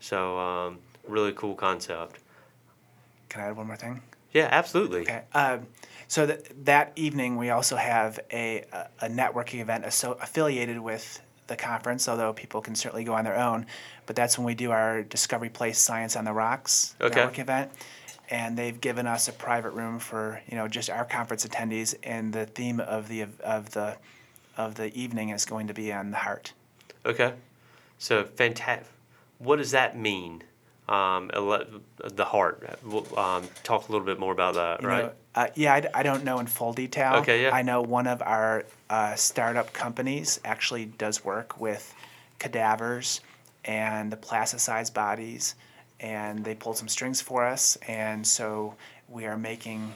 So, 0.00 0.38
um, 0.38 0.78
really 1.08 1.32
cool 1.32 1.54
concept. 1.54 2.20
Can 3.28 3.42
I 3.42 3.46
add 3.48 3.56
one 3.56 3.66
more 3.66 3.76
thing? 3.76 4.02
Yeah, 4.32 4.48
absolutely. 4.50 5.02
Okay. 5.02 5.22
Um, 5.34 5.66
so 6.08 6.26
th- 6.26 6.40
that 6.64 6.92
evening, 6.96 7.36
we 7.36 7.50
also 7.50 7.76
have 7.76 8.20
a, 8.32 8.64
a, 9.00 9.08
networking 9.08 9.60
event 9.60 9.84
asso- 9.84 10.18
affiliated 10.20 10.78
with 10.78 11.20
the 11.46 11.56
conference, 11.56 12.08
although 12.08 12.32
people 12.32 12.60
can 12.60 12.74
certainly 12.74 13.04
go 13.04 13.14
on 13.14 13.24
their 13.24 13.38
own. 13.38 13.66
But 14.04 14.14
that's 14.14 14.38
when 14.38 14.46
we 14.46 14.54
do 14.54 14.70
our 14.70 15.02
Discovery 15.02 15.48
Place 15.48 15.78
Science 15.78 16.16
on 16.16 16.24
the 16.24 16.32
Rocks 16.32 16.94
okay. 17.00 17.14
network 17.14 17.38
event 17.38 17.72
and 18.30 18.56
they've 18.56 18.80
given 18.80 19.06
us 19.06 19.28
a 19.28 19.32
private 19.32 19.70
room 19.70 19.98
for 19.98 20.40
you 20.48 20.56
know 20.56 20.68
just 20.68 20.90
our 20.90 21.04
conference 21.04 21.46
attendees 21.46 21.94
and 22.02 22.32
the 22.32 22.46
theme 22.46 22.80
of 22.80 23.08
the 23.08 23.26
of 23.44 23.70
the 23.70 23.96
of 24.56 24.74
the 24.74 24.94
evening 24.98 25.30
is 25.30 25.44
going 25.44 25.66
to 25.66 25.74
be 25.74 25.92
on 25.92 26.10
the 26.10 26.16
heart 26.16 26.52
okay 27.04 27.34
so 27.98 28.24
fantastic 28.24 28.86
what 29.38 29.56
does 29.56 29.70
that 29.70 29.96
mean 29.96 30.42
um, 30.88 31.30
the 32.04 32.24
heart 32.24 32.78
um, 33.16 33.44
talk 33.64 33.88
a 33.88 33.92
little 33.92 34.06
bit 34.06 34.18
more 34.18 34.32
about 34.32 34.54
that 34.54 34.82
you 34.82 34.88
right 34.88 35.04
know, 35.04 35.12
uh, 35.34 35.46
yeah 35.54 35.74
I, 35.74 36.00
I 36.00 36.02
don't 36.02 36.24
know 36.24 36.38
in 36.38 36.46
full 36.46 36.72
detail 36.72 37.14
okay 37.16 37.42
yeah 37.42 37.54
i 37.54 37.62
know 37.62 37.82
one 37.82 38.06
of 38.06 38.22
our 38.22 38.64
uh, 38.88 39.14
startup 39.16 39.72
companies 39.72 40.40
actually 40.44 40.84
does 40.84 41.24
work 41.24 41.60
with 41.60 41.94
cadavers 42.38 43.20
and 43.64 44.12
the 44.12 44.16
plasticized 44.16 44.94
bodies 44.94 45.56
and 46.00 46.44
they 46.44 46.54
pulled 46.54 46.76
some 46.76 46.88
strings 46.88 47.20
for 47.20 47.44
us, 47.44 47.76
and 47.88 48.26
so 48.26 48.74
we 49.08 49.24
are 49.26 49.36
making 49.36 49.92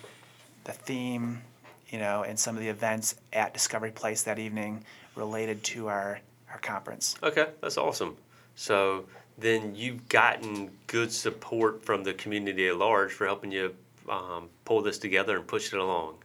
the 0.64 0.72
theme, 0.72 1.42
you 1.90 1.98
know, 1.98 2.22
and 2.22 2.38
some 2.38 2.56
of 2.56 2.62
the 2.62 2.68
events 2.68 3.16
at 3.32 3.52
Discovery 3.52 3.90
Place 3.90 4.22
that 4.22 4.38
evening 4.38 4.84
related 5.14 5.62
to 5.64 5.88
our 5.88 6.20
our 6.50 6.58
conference. 6.58 7.14
Okay, 7.22 7.46
that's 7.60 7.76
awesome. 7.76 8.16
So 8.56 9.04
then 9.40 9.74
you've 9.74 10.08
gotten 10.08 10.70
good 10.86 11.12
support 11.12 11.84
from 11.84 12.04
the 12.04 12.12
community 12.12 12.68
at 12.68 12.76
large 12.76 13.12
for 13.12 13.26
helping 13.26 13.52
you 13.52 13.74
um, 14.08 14.48
pull 14.64 14.82
this 14.82 14.98
together 14.98 15.36
and 15.36 15.46
push 15.46 15.72
it 15.72 15.78
along. 15.78 16.16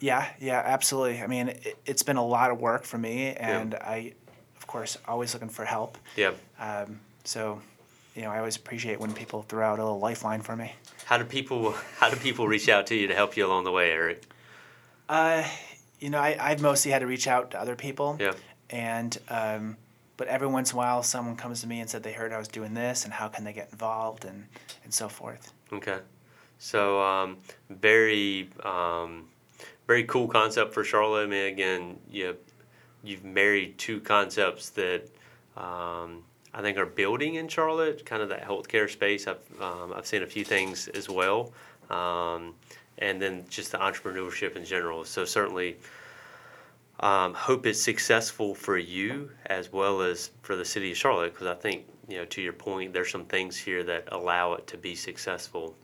Yeah, 0.00 0.28
yeah, 0.38 0.62
absolutely. 0.64 1.20
I 1.20 1.26
mean, 1.26 1.48
it, 1.48 1.76
has 1.86 2.02
been 2.02 2.16
a 2.16 2.26
lot 2.26 2.50
of 2.50 2.60
work 2.60 2.84
for 2.84 2.98
me, 2.98 3.32
and 3.34 3.72
yeah. 3.72 3.88
I, 3.88 4.12
of 4.56 4.66
course, 4.66 4.96
always 5.06 5.34
looking 5.34 5.48
for 5.48 5.64
help. 5.64 5.98
Yeah. 6.16 6.32
Um, 6.60 7.00
so 7.24 7.60
you 8.14 8.22
know, 8.22 8.30
I 8.30 8.38
always 8.38 8.56
appreciate 8.56 8.98
when 8.98 9.12
people 9.12 9.42
throw 9.42 9.64
out 9.64 9.78
a 9.78 9.82
little 9.84 10.00
lifeline 10.00 10.40
for 10.40 10.56
me. 10.56 10.72
How 11.04 11.18
do 11.18 11.24
people 11.24 11.72
How 11.98 12.10
do 12.10 12.16
people 12.16 12.46
reach 12.48 12.68
out 12.68 12.86
to 12.88 12.94
you 12.94 13.06
to 13.08 13.14
help 13.14 13.36
you 13.36 13.46
along 13.46 13.64
the 13.64 13.72
way, 13.72 13.90
Eric? 13.90 14.22
Uh, 15.08 15.44
you 16.00 16.10
know, 16.10 16.18
I, 16.18 16.36
I've 16.38 16.60
mostly 16.60 16.90
had 16.90 17.00
to 17.00 17.06
reach 17.06 17.26
out 17.26 17.52
to 17.52 17.60
other 17.60 17.76
people. 17.76 18.16
Yeah. 18.20 18.34
And 18.70 19.16
um, 19.28 19.76
but 20.18 20.28
every 20.28 20.48
once 20.48 20.72
in 20.72 20.76
a 20.76 20.78
while, 20.78 21.02
someone 21.02 21.36
comes 21.36 21.62
to 21.62 21.66
me 21.66 21.80
and 21.80 21.88
said 21.88 22.02
they 22.02 22.12
heard 22.12 22.32
I 22.32 22.38
was 22.38 22.48
doing 22.48 22.74
this, 22.74 23.04
and 23.04 23.14
how 23.14 23.28
can 23.28 23.44
they 23.44 23.54
get 23.54 23.70
involved, 23.72 24.26
and 24.26 24.46
and 24.84 24.92
so 24.92 25.08
forth. 25.08 25.54
Okay. 25.72 25.98
So 26.58 27.00
um, 27.00 27.38
very 27.70 28.50
um, 28.64 29.28
very 29.86 30.04
cool 30.04 30.28
concept 30.28 30.74
for 30.74 30.84
Charlotte. 30.84 31.22
I 31.22 31.26
mean, 31.26 31.46
again, 31.46 31.98
you 32.10 32.36
you've 33.02 33.24
married 33.24 33.78
two 33.78 34.00
concepts 34.00 34.70
that 34.70 35.08
um, 35.56 36.24
I 36.52 36.62
think 36.62 36.78
are 36.78 36.86
building 36.86 37.36
in 37.36 37.46
Charlotte, 37.46 38.04
kind 38.04 38.20
of 38.20 38.28
that 38.30 38.42
healthcare 38.42 38.90
space. 38.90 39.28
I've 39.28 39.62
um, 39.62 39.92
I've 39.94 40.06
seen 40.06 40.24
a 40.24 40.26
few 40.26 40.44
things 40.44 40.88
as 40.88 41.08
well, 41.08 41.52
um, 41.90 42.54
and 42.98 43.22
then 43.22 43.44
just 43.48 43.70
the 43.70 43.78
entrepreneurship 43.78 44.56
in 44.56 44.64
general. 44.64 45.04
So 45.04 45.24
certainly, 45.24 45.76
Um, 47.00 47.32
hope 47.32 47.64
it's 47.66 47.80
successful 47.80 48.54
for 48.54 48.76
you 48.76 49.30
as 49.46 49.72
well 49.72 50.00
as 50.00 50.30
for 50.42 50.56
the 50.56 50.64
city 50.64 50.90
of 50.90 50.96
Charlotte, 50.96 51.32
because 51.32 51.46
I 51.46 51.54
think 51.54 51.86
you 52.08 52.18
know 52.18 52.24
to 52.24 52.42
your 52.42 52.52
point, 52.52 52.92
there's 52.92 53.10
some 53.10 53.24
things 53.24 53.56
here 53.56 53.84
that 53.84 54.08
allow 54.10 54.54
it 54.54 54.66
to 54.68 54.76
be 54.76 54.94
successful. 54.96 55.76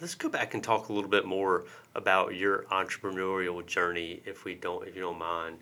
Let's 0.00 0.14
go 0.14 0.28
back 0.28 0.54
and 0.54 0.62
talk 0.62 0.88
a 0.88 0.92
little 0.92 1.10
bit 1.10 1.24
more 1.24 1.64
about 1.94 2.34
your 2.34 2.64
entrepreneurial 2.70 3.64
journey, 3.66 4.22
if 4.24 4.44
we 4.44 4.54
don't, 4.54 4.86
if 4.86 4.94
you 4.94 5.00
don't 5.00 5.18
mind. 5.18 5.58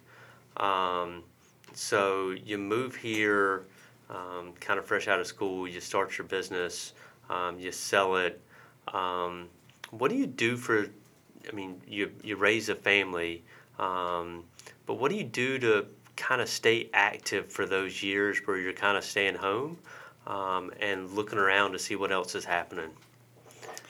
Um, 0.59 1.25
so 1.73 2.31
you 2.31 2.59
move 2.59 2.95
here, 2.97 3.65
um, 4.11 4.53
kind 4.61 4.79
of 4.79 4.87
fresh 4.87 5.09
out 5.09 5.21
of 5.21 5.27
school. 5.27 5.69
You 5.69 5.81
start 5.81 6.17
your 6.17 6.27
business, 6.27 6.95
um, 7.29 7.59
you 7.59 7.73
sell 7.73 8.17
it. 8.17 8.41
Um, 8.89 9.49
what 9.91 10.11
do 10.11 10.17
you 10.17 10.27
do 10.27 10.57
for? 10.57 10.87
I 11.47 11.53
mean, 11.53 11.81
you 11.87 12.11
you 12.23 12.37
raise 12.37 12.71
a 12.71 12.75
family, 12.75 13.45
um, 13.79 14.45
but 14.87 14.95
what 14.95 15.11
do 15.11 15.17
you 15.17 15.25
do 15.25 15.59
to 15.59 15.87
kind 16.17 16.41
of 16.41 16.49
stay 16.49 16.89
active 16.95 17.53
for 17.53 17.67
those 17.67 18.03
years 18.03 18.39
where 18.47 18.59
you're 18.59 18.73
kind 18.73 18.97
of 18.97 19.05
staying 19.05 19.35
home 19.35 19.79
um, 20.27 20.73
and 20.81 21.11
looking 21.13 21.39
around 21.39 21.73
to 21.73 21.79
see 21.79 21.97
what 21.97 22.11
else 22.11 22.35
is 22.35 22.45
happening? 22.45 22.91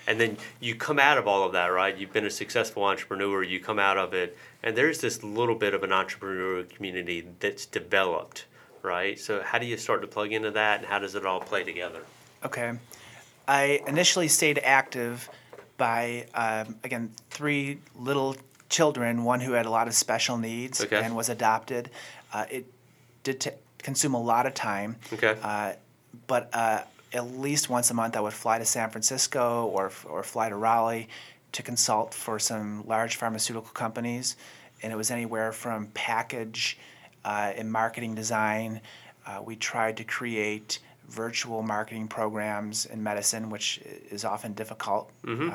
and 0.06 0.20
then 0.20 0.36
you 0.60 0.74
come 0.74 0.98
out 0.98 1.18
of 1.18 1.26
all 1.26 1.44
of 1.44 1.52
that, 1.52 1.66
right? 1.66 1.96
You've 1.96 2.12
been 2.12 2.26
a 2.26 2.30
successful 2.30 2.84
entrepreneur, 2.84 3.42
you 3.42 3.60
come 3.60 3.78
out 3.78 3.98
of 3.98 4.14
it, 4.14 4.36
and 4.62 4.76
there's 4.76 5.00
this 5.00 5.22
little 5.22 5.54
bit 5.54 5.74
of 5.74 5.82
an 5.82 5.90
entrepreneurial 5.90 6.68
community 6.68 7.26
that's 7.40 7.66
developed, 7.66 8.46
right? 8.82 9.18
So, 9.18 9.42
how 9.42 9.58
do 9.58 9.66
you 9.66 9.76
start 9.76 10.02
to 10.02 10.06
plug 10.06 10.32
into 10.32 10.50
that, 10.52 10.80
and 10.80 10.86
how 10.86 10.98
does 10.98 11.14
it 11.14 11.26
all 11.26 11.40
play 11.40 11.64
together? 11.64 12.02
Okay. 12.44 12.72
I 13.48 13.80
initially 13.86 14.28
stayed 14.28 14.58
active 14.58 15.28
by, 15.76 16.26
um, 16.34 16.76
again, 16.84 17.12
three 17.30 17.78
little 17.96 18.36
children, 18.68 19.24
one 19.24 19.40
who 19.40 19.52
had 19.52 19.66
a 19.66 19.70
lot 19.70 19.86
of 19.88 19.94
special 19.94 20.36
needs 20.38 20.80
Okay. 20.82 21.00
and 21.02 21.14
was 21.16 21.28
adopted. 21.28 21.90
Uh, 22.32 22.46
it 22.50 22.66
did 23.22 23.40
t- 23.40 23.50
consume 23.78 24.14
a 24.14 24.20
lot 24.20 24.46
of 24.46 24.54
time. 24.54 24.96
Okay. 25.12 25.36
Uh, 25.42 25.72
but 26.26 26.50
uh, 26.52 26.82
at 27.12 27.30
least 27.38 27.70
once 27.70 27.90
a 27.90 27.94
month, 27.94 28.16
I 28.16 28.20
would 28.20 28.32
fly 28.32 28.58
to 28.58 28.64
San 28.64 28.90
Francisco 28.90 29.66
or, 29.66 29.92
or 30.08 30.22
fly 30.22 30.48
to 30.48 30.56
Raleigh 30.56 31.08
to 31.52 31.62
consult 31.62 32.12
for 32.12 32.38
some 32.38 32.86
large 32.86 33.16
pharmaceutical 33.16 33.70
companies. 33.72 34.36
And 34.82 34.92
it 34.92 34.96
was 34.96 35.10
anywhere 35.10 35.52
from 35.52 35.86
package 35.94 36.78
uh, 37.24 37.52
and 37.56 37.70
marketing 37.70 38.14
design. 38.14 38.80
Uh, 39.26 39.40
we 39.44 39.56
tried 39.56 39.96
to 39.98 40.04
create 40.04 40.80
virtual 41.08 41.62
marketing 41.62 42.08
programs 42.08 42.84
in 42.86 43.02
medicine, 43.02 43.48
which 43.48 43.80
is 44.10 44.24
often 44.24 44.52
difficult. 44.54 45.10
Mm-hmm. 45.24 45.50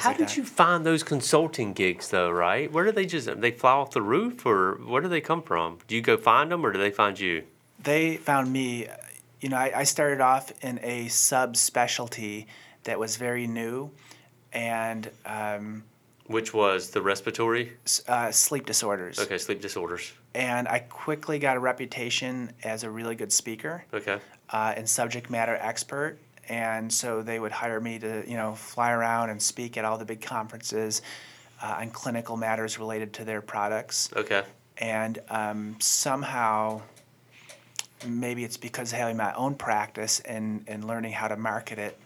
How 0.00 0.10
like 0.10 0.18
did 0.18 0.28
that. 0.28 0.36
you 0.36 0.44
find 0.44 0.84
those 0.86 1.02
consulting 1.02 1.72
gigs, 1.72 2.08
though? 2.10 2.30
Right? 2.30 2.70
Where 2.72 2.84
do 2.84 2.92
they 2.92 3.06
just 3.06 3.40
they 3.40 3.50
fly 3.50 3.72
off 3.72 3.90
the 3.92 4.02
roof, 4.02 4.44
or 4.46 4.74
where 4.86 5.02
do 5.02 5.08
they 5.08 5.20
come 5.20 5.42
from? 5.42 5.78
Do 5.86 5.94
you 5.94 6.02
go 6.02 6.16
find 6.16 6.50
them, 6.52 6.64
or 6.64 6.72
do 6.72 6.78
they 6.78 6.90
find 6.90 7.18
you? 7.18 7.44
they 7.82 8.16
found 8.16 8.52
me 8.52 8.86
you 9.40 9.48
know 9.48 9.56
I, 9.56 9.72
I 9.80 9.82
started 9.84 10.20
off 10.20 10.52
in 10.62 10.78
a 10.84 11.06
subspecialty 11.06 12.46
that 12.84 12.98
was 12.98 13.16
very 13.16 13.46
new 13.46 13.90
and 14.52 15.10
um, 15.26 15.82
Which 16.26 16.54
was 16.54 16.90
the 16.90 17.02
respiratory? 17.02 17.72
uh, 18.08 18.30
sleep 18.30 18.66
disorders 18.66 19.18
Okay, 19.18 19.38
sleep 19.38 19.60
disorders. 19.60 20.12
and 20.34 20.68
i 20.68 20.78
quickly 20.78 21.38
got 21.40 21.56
a 21.56 21.60
reputation 21.60 22.52
as 22.62 22.84
a 22.84 22.90
really 22.90 23.16
good 23.16 23.32
speaker 23.32 23.84
Okay. 23.92 24.18
uh, 24.50 24.74
and 24.76 24.88
subject 24.88 25.28
matter 25.30 25.56
expert 25.60 26.18
and 26.48 26.92
so 26.92 27.22
they 27.22 27.38
would 27.38 27.52
hire 27.52 27.80
me 27.80 27.98
to 27.98 28.24
you 28.28 28.36
know 28.36 28.54
fly 28.54 28.90
around 28.92 29.30
and 29.30 29.40
speak 29.40 29.76
at 29.76 29.84
all 29.84 29.98
the 29.98 30.04
big 30.04 30.20
conferences 30.20 31.02
uh, 31.62 31.76
on 31.80 31.90
clinical 31.90 32.36
matters 32.36 32.78
related 32.78 33.12
to 33.12 33.24
their 33.24 33.40
products 33.40 34.10
Okay. 34.16 34.42
and 34.78 35.20
um, 35.30 35.76
somehow 35.78 36.80
maybe 38.06 38.42
it's 38.42 38.56
because 38.56 38.92
of 38.92 38.98
having 38.98 39.16
my 39.16 39.32
own 39.34 39.54
practice 39.54 40.18
and, 40.20 40.64
and 40.66 40.84
learning 40.84 41.12
how 41.12 41.28
to 41.28 41.36
market 41.36 41.78
it 41.78 41.96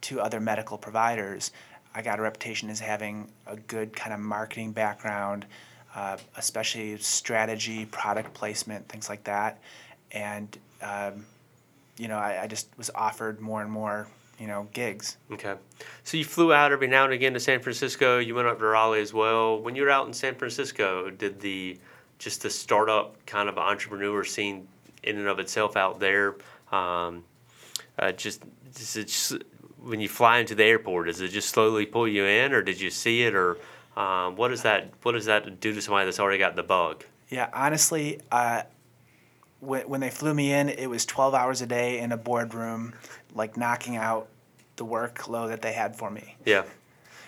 to 0.00 0.20
other 0.20 0.40
medical 0.40 0.76
providers 0.76 1.52
i 1.94 2.02
got 2.02 2.18
a 2.18 2.22
reputation 2.22 2.68
as 2.70 2.80
having 2.80 3.28
a 3.46 3.56
good 3.56 3.94
kind 3.94 4.12
of 4.12 4.18
marketing 4.20 4.72
background 4.72 5.46
uh, 5.94 6.16
especially 6.36 6.98
strategy 6.98 7.86
product 7.86 8.34
placement 8.34 8.88
things 8.88 9.08
like 9.08 9.22
that 9.24 9.60
and 10.10 10.58
um, 10.82 11.24
you 11.96 12.08
know 12.08 12.16
I, 12.18 12.42
I 12.42 12.46
just 12.46 12.68
was 12.76 12.90
offered 12.94 13.40
more 13.40 13.62
and 13.62 13.70
more 13.70 14.06
you 14.38 14.46
know 14.46 14.68
gigs 14.72 15.16
Okay. 15.30 15.54
So 16.02 16.16
you 16.16 16.24
flew 16.24 16.52
out 16.52 16.72
every 16.72 16.88
now 16.88 17.04
and 17.04 17.12
again 17.12 17.34
to 17.34 17.40
San 17.40 17.60
Francisco. 17.60 18.18
You 18.18 18.34
went 18.34 18.48
up 18.48 18.58
to 18.58 18.64
Raleigh 18.64 19.00
as 19.00 19.12
well. 19.12 19.60
When 19.60 19.76
you 19.76 19.82
were 19.82 19.90
out 19.90 20.06
in 20.06 20.12
San 20.12 20.34
Francisco, 20.34 21.10
did 21.10 21.40
the 21.40 21.78
just 22.18 22.42
the 22.42 22.50
startup 22.50 23.24
kind 23.26 23.48
of 23.48 23.58
entrepreneur 23.58 24.24
scene 24.24 24.66
in 25.02 25.18
and 25.18 25.28
of 25.28 25.38
itself 25.38 25.76
out 25.76 26.00
there, 26.00 26.36
um, 26.72 27.24
uh, 27.98 28.12
just, 28.12 28.42
just, 28.74 28.94
just 28.94 29.34
when 29.82 30.00
you 30.00 30.08
fly 30.08 30.38
into 30.38 30.54
the 30.54 30.64
airport, 30.64 31.06
does 31.06 31.20
it 31.20 31.28
just 31.28 31.50
slowly 31.50 31.86
pull 31.86 32.08
you 32.08 32.24
in, 32.24 32.52
or 32.52 32.62
did 32.62 32.80
you 32.80 32.90
see 32.90 33.22
it, 33.22 33.34
or 33.34 33.58
um, 33.96 34.36
what 34.36 34.48
does 34.48 34.62
that 34.62 34.90
what 35.02 35.12
does 35.12 35.26
that 35.26 35.60
do 35.60 35.72
to 35.74 35.82
somebody 35.82 36.06
that's 36.06 36.18
already 36.20 36.38
got 36.38 36.56
the 36.56 36.62
bug? 36.62 37.04
Yeah, 37.28 37.48
honestly, 37.52 38.20
uh, 38.32 38.62
when, 39.64 39.88
when 39.88 40.00
they 40.00 40.10
flew 40.10 40.34
me 40.34 40.52
in, 40.52 40.68
it 40.68 40.88
was 40.88 41.06
12 41.06 41.34
hours 41.34 41.62
a 41.62 41.66
day 41.66 41.98
in 41.98 42.12
a 42.12 42.16
boardroom, 42.16 42.94
like 43.34 43.56
knocking 43.56 43.96
out 43.96 44.28
the 44.76 44.84
workload 44.84 45.48
that 45.48 45.62
they 45.62 45.72
had 45.72 45.96
for 45.96 46.10
me. 46.10 46.36
Yeah. 46.44 46.64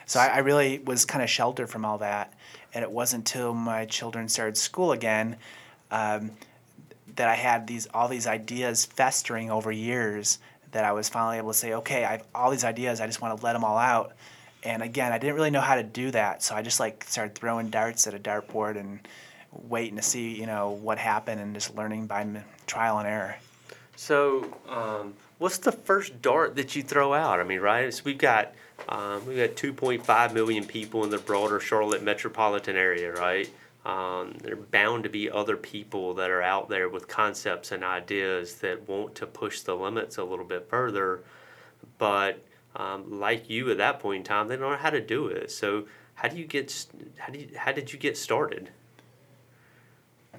So 0.07 0.21
I, 0.21 0.27
I 0.27 0.39
really 0.39 0.79
was 0.79 1.05
kind 1.05 1.23
of 1.23 1.31
sheltered 1.31 1.69
from 1.69 1.85
all 1.85 1.99
that. 1.99 2.33
And 2.75 2.83
it 2.83 2.91
wasn't 2.91 3.29
until 3.29 3.55
my 3.55 3.87
children 3.87 4.29
started 4.29 4.57
school 4.57 4.93
again 4.93 5.37
um, 5.91 6.33
that 7.17 7.29
I 7.29 7.35
had 7.35 7.67
these 7.67 7.87
all 7.95 8.09
these 8.09 8.27
ideas 8.27 8.85
festering 8.85 9.51
over 9.51 9.73
years 9.73 10.39
that 10.73 10.85
I 10.85 10.93
was 10.93 11.09
finally 11.09 11.39
able 11.39 11.53
to 11.53 11.59
say, 11.59 11.73
okay, 11.75 12.05
I 12.05 12.13
have 12.13 12.27
all 12.35 12.51
these 12.51 12.65
ideas. 12.65 13.01
I 13.01 13.07
just 13.07 13.23
want 13.23 13.39
to 13.39 13.45
let 13.45 13.55
them 13.55 13.65
all 13.65 13.79
out. 13.79 14.13
And 14.63 14.83
again, 14.83 15.13
I 15.13 15.19
didn't 15.19 15.37
really 15.37 15.51
know 15.51 15.61
how 15.61 15.77
to 15.77 15.83
do 15.83 16.11
that, 16.11 16.43
so 16.43 16.55
I 16.55 16.63
just 16.63 16.81
like 16.81 17.05
started 17.05 17.35
throwing 17.35 17.71
darts 17.71 18.07
at 18.07 18.15
a 18.15 18.19
dartboard 18.19 18.77
and 18.77 19.07
waiting 19.69 19.97
to 19.97 20.03
see, 20.03 20.39
you 20.39 20.47
know, 20.47 20.71
what 20.71 20.99
happened 20.99 21.41
and 21.41 21.55
just 21.55 21.75
learning 21.77 22.07
by 22.07 22.27
trial 22.67 22.99
and 22.99 23.09
error. 23.09 23.37
So, 23.97 24.45
um, 24.69 25.15
what's 25.39 25.59
the 25.59 25.73
first 25.73 26.21
dart 26.21 26.57
that 26.57 26.77
you 26.77 26.83
throw 26.83 27.15
out? 27.15 27.41
I 27.41 27.45
mean, 27.45 27.61
right? 27.61 27.93
So 27.93 28.03
we've 28.05 28.19
got 28.19 28.53
um, 28.89 29.27
we've 29.27 29.39
got 29.39 29.57
2.5 29.57 30.35
million 30.35 30.65
people 30.65 31.03
in 31.05 31.11
the 31.11 31.19
broader 31.19 31.59
Charlotte 31.61 32.03
metropolitan 32.03 32.77
area, 32.77 33.13
right? 33.13 33.49
Um, 33.87 34.35
there 34.43 34.55
are 34.55 34.57
bound 34.57 35.05
to 35.05 35.09
be 35.09 35.31
other 35.31 35.57
people 35.57 36.15
that 36.15 36.29
are 36.31 36.43
out 36.43 36.69
there 36.69 36.89
with 36.89 37.09
concepts 37.09 37.73
and 37.73 37.85
ideas 37.85 38.57
that 38.57 38.89
want 38.89 39.15
to 39.17 39.27
push 39.27 39.61
the 39.61 39.75
limits 39.75 40.19
a 40.19 40.25
little 40.25 40.45
bit 40.45 40.69
further, 40.69 41.21
but 41.97 42.43
um, 42.75 43.21
like 43.21 43.49
you 43.49 43.71
at 43.71 43.79
that 43.79 44.01
point 44.01 44.19
in 44.19 44.25
time, 44.25 44.49
they 44.49 44.57
don't 44.57 44.73
know 44.73 44.77
how 44.77 44.91
to 44.91 45.01
do 45.01 45.29
it. 45.29 45.51
So, 45.51 45.87
how 46.15 46.29
do 46.29 46.37
you 46.37 46.47
get? 46.47 46.87
How 47.19 47.33
do 47.33 47.39
you? 47.39 47.49
How 47.57 47.73
did 47.73 47.93
you 47.93 47.99
get 47.99 48.19
started? 48.19 48.71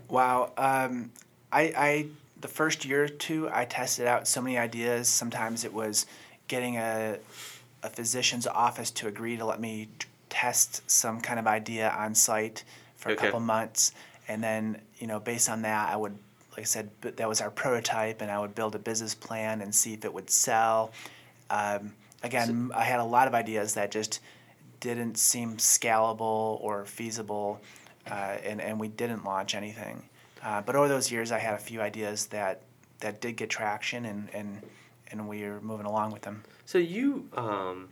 Wow. 0.09 0.51
Um, 0.57 1.11
I, 1.51 1.61
I 1.75 2.05
the 2.39 2.47
first 2.47 2.85
year 2.85 3.03
or 3.05 3.07
two, 3.07 3.49
I 3.51 3.65
tested 3.65 4.07
out 4.07 4.27
so 4.27 4.41
many 4.41 4.57
ideas. 4.57 5.07
Sometimes 5.07 5.63
it 5.63 5.73
was 5.73 6.05
getting 6.47 6.77
a, 6.77 7.17
a 7.83 7.89
physician's 7.89 8.47
office 8.47 8.91
to 8.91 9.07
agree 9.07 9.37
to 9.37 9.45
let 9.45 9.59
me 9.59 9.89
test 10.29 10.89
some 10.89 11.19
kind 11.21 11.39
of 11.39 11.47
idea 11.47 11.89
on 11.97 12.13
site 12.13 12.63
for 12.95 13.09
Okay. 13.09 13.15
a 13.15 13.17
couple 13.17 13.39
months, 13.39 13.91
and 14.27 14.43
then 14.43 14.81
you 14.99 15.07
know 15.07 15.19
based 15.19 15.49
on 15.49 15.61
that, 15.63 15.89
I 15.89 15.95
would, 15.95 16.17
like 16.51 16.61
I 16.61 16.63
said, 16.63 16.89
that 17.01 17.27
was 17.27 17.41
our 17.41 17.51
prototype, 17.51 18.21
and 18.21 18.29
I 18.31 18.39
would 18.39 18.55
build 18.55 18.75
a 18.75 18.79
business 18.79 19.15
plan 19.15 19.61
and 19.61 19.73
see 19.73 19.93
if 19.93 20.05
it 20.05 20.13
would 20.13 20.29
sell. 20.29 20.91
Um, 21.49 21.93
again, 22.23 22.71
I 22.75 22.83
had 22.83 22.99
a 22.99 23.03
lot 23.03 23.27
of 23.27 23.33
ideas 23.33 23.73
that 23.75 23.91
just 23.91 24.19
didn't 24.79 25.17
seem 25.17 25.57
scalable 25.57 26.61
or 26.61 26.85
feasible, 26.85 27.59
uh, 28.09 28.37
and, 28.43 28.61
and 28.61 28.79
we 28.79 28.87
didn't 28.87 29.23
launch 29.23 29.55
anything. 29.55 30.03
Uh, 30.43 30.61
but 30.61 30.75
over 30.75 30.87
those 30.87 31.11
years, 31.11 31.31
I 31.31 31.39
had 31.39 31.53
a 31.53 31.59
few 31.59 31.81
ideas 31.81 32.27
that, 32.27 32.63
that 32.99 33.21
did 33.21 33.37
get 33.37 33.49
traction, 33.49 34.05
and, 34.05 34.29
and, 34.33 34.61
and 35.11 35.27
we 35.27 35.43
are 35.43 35.59
moving 35.61 35.85
along 35.85 36.11
with 36.11 36.21
them. 36.21 36.43
So 36.65 36.77
you, 36.77 37.27
um, 37.35 37.89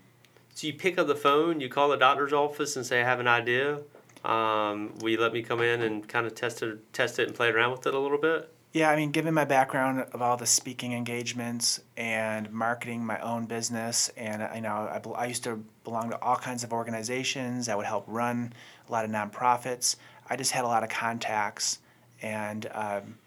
so 0.54 0.68
you 0.68 0.74
pick 0.74 0.98
up 0.98 1.08
the 1.08 1.16
phone, 1.16 1.60
you 1.60 1.70
call 1.70 1.90
the 1.90 1.98
doctor's 1.98 2.34
office 2.34 2.76
and 2.76 2.86
say, 2.86 3.02
"I 3.02 3.04
have 3.04 3.20
an 3.20 3.28
idea. 3.28 3.82
Um, 4.24 4.94
will 5.00 5.10
you 5.10 5.20
let 5.20 5.34
me 5.34 5.44
come 5.44 5.62
in 5.62 5.82
and 5.82 6.08
kind 6.08 6.26
of 6.26 6.34
test 6.34 6.64
it, 6.64 6.94
test 6.94 7.20
it, 7.20 7.28
and 7.28 7.36
play 7.36 7.50
around 7.50 7.72
with 7.72 7.86
it 7.88 7.94
a 7.94 8.00
little 8.00 8.18
bit?" 8.18 8.52
Yeah, 8.76 8.90
I 8.90 8.98
mean, 8.98 9.12
given 9.12 9.34
my 9.34 9.46
background 9.46 10.06
of 10.12 10.22
all 10.22 10.36
the 10.36 10.46
speaking 10.46 10.92
engagements 10.92 11.80
and 11.96 12.52
marketing 12.52 13.06
my 13.06 13.18
own 13.20 13.46
business, 13.46 14.12
and 14.18 14.42
uh, 14.42 14.50
you 14.54 14.60
know, 14.60 14.70
I, 14.70 15.02
I 15.12 15.26
used 15.28 15.46
to 15.46 15.64
belong 15.86 16.10
to 16.10 16.22
all 16.22 16.36
kinds 16.36 16.62
of 16.66 16.74
organizations. 16.74 17.70
I 17.70 17.76
would 17.76 17.86
help 17.86 18.04
run 18.06 18.52
a 18.90 18.92
lot 18.92 19.06
of 19.06 19.12
nonprofits. 19.12 19.96
I 20.30 20.36
just 20.36 20.52
had 20.52 20.66
a 20.66 20.68
lot 20.68 20.84
of 20.84 20.90
contacts, 20.90 21.80
and 22.22 22.70
um, 22.74 23.18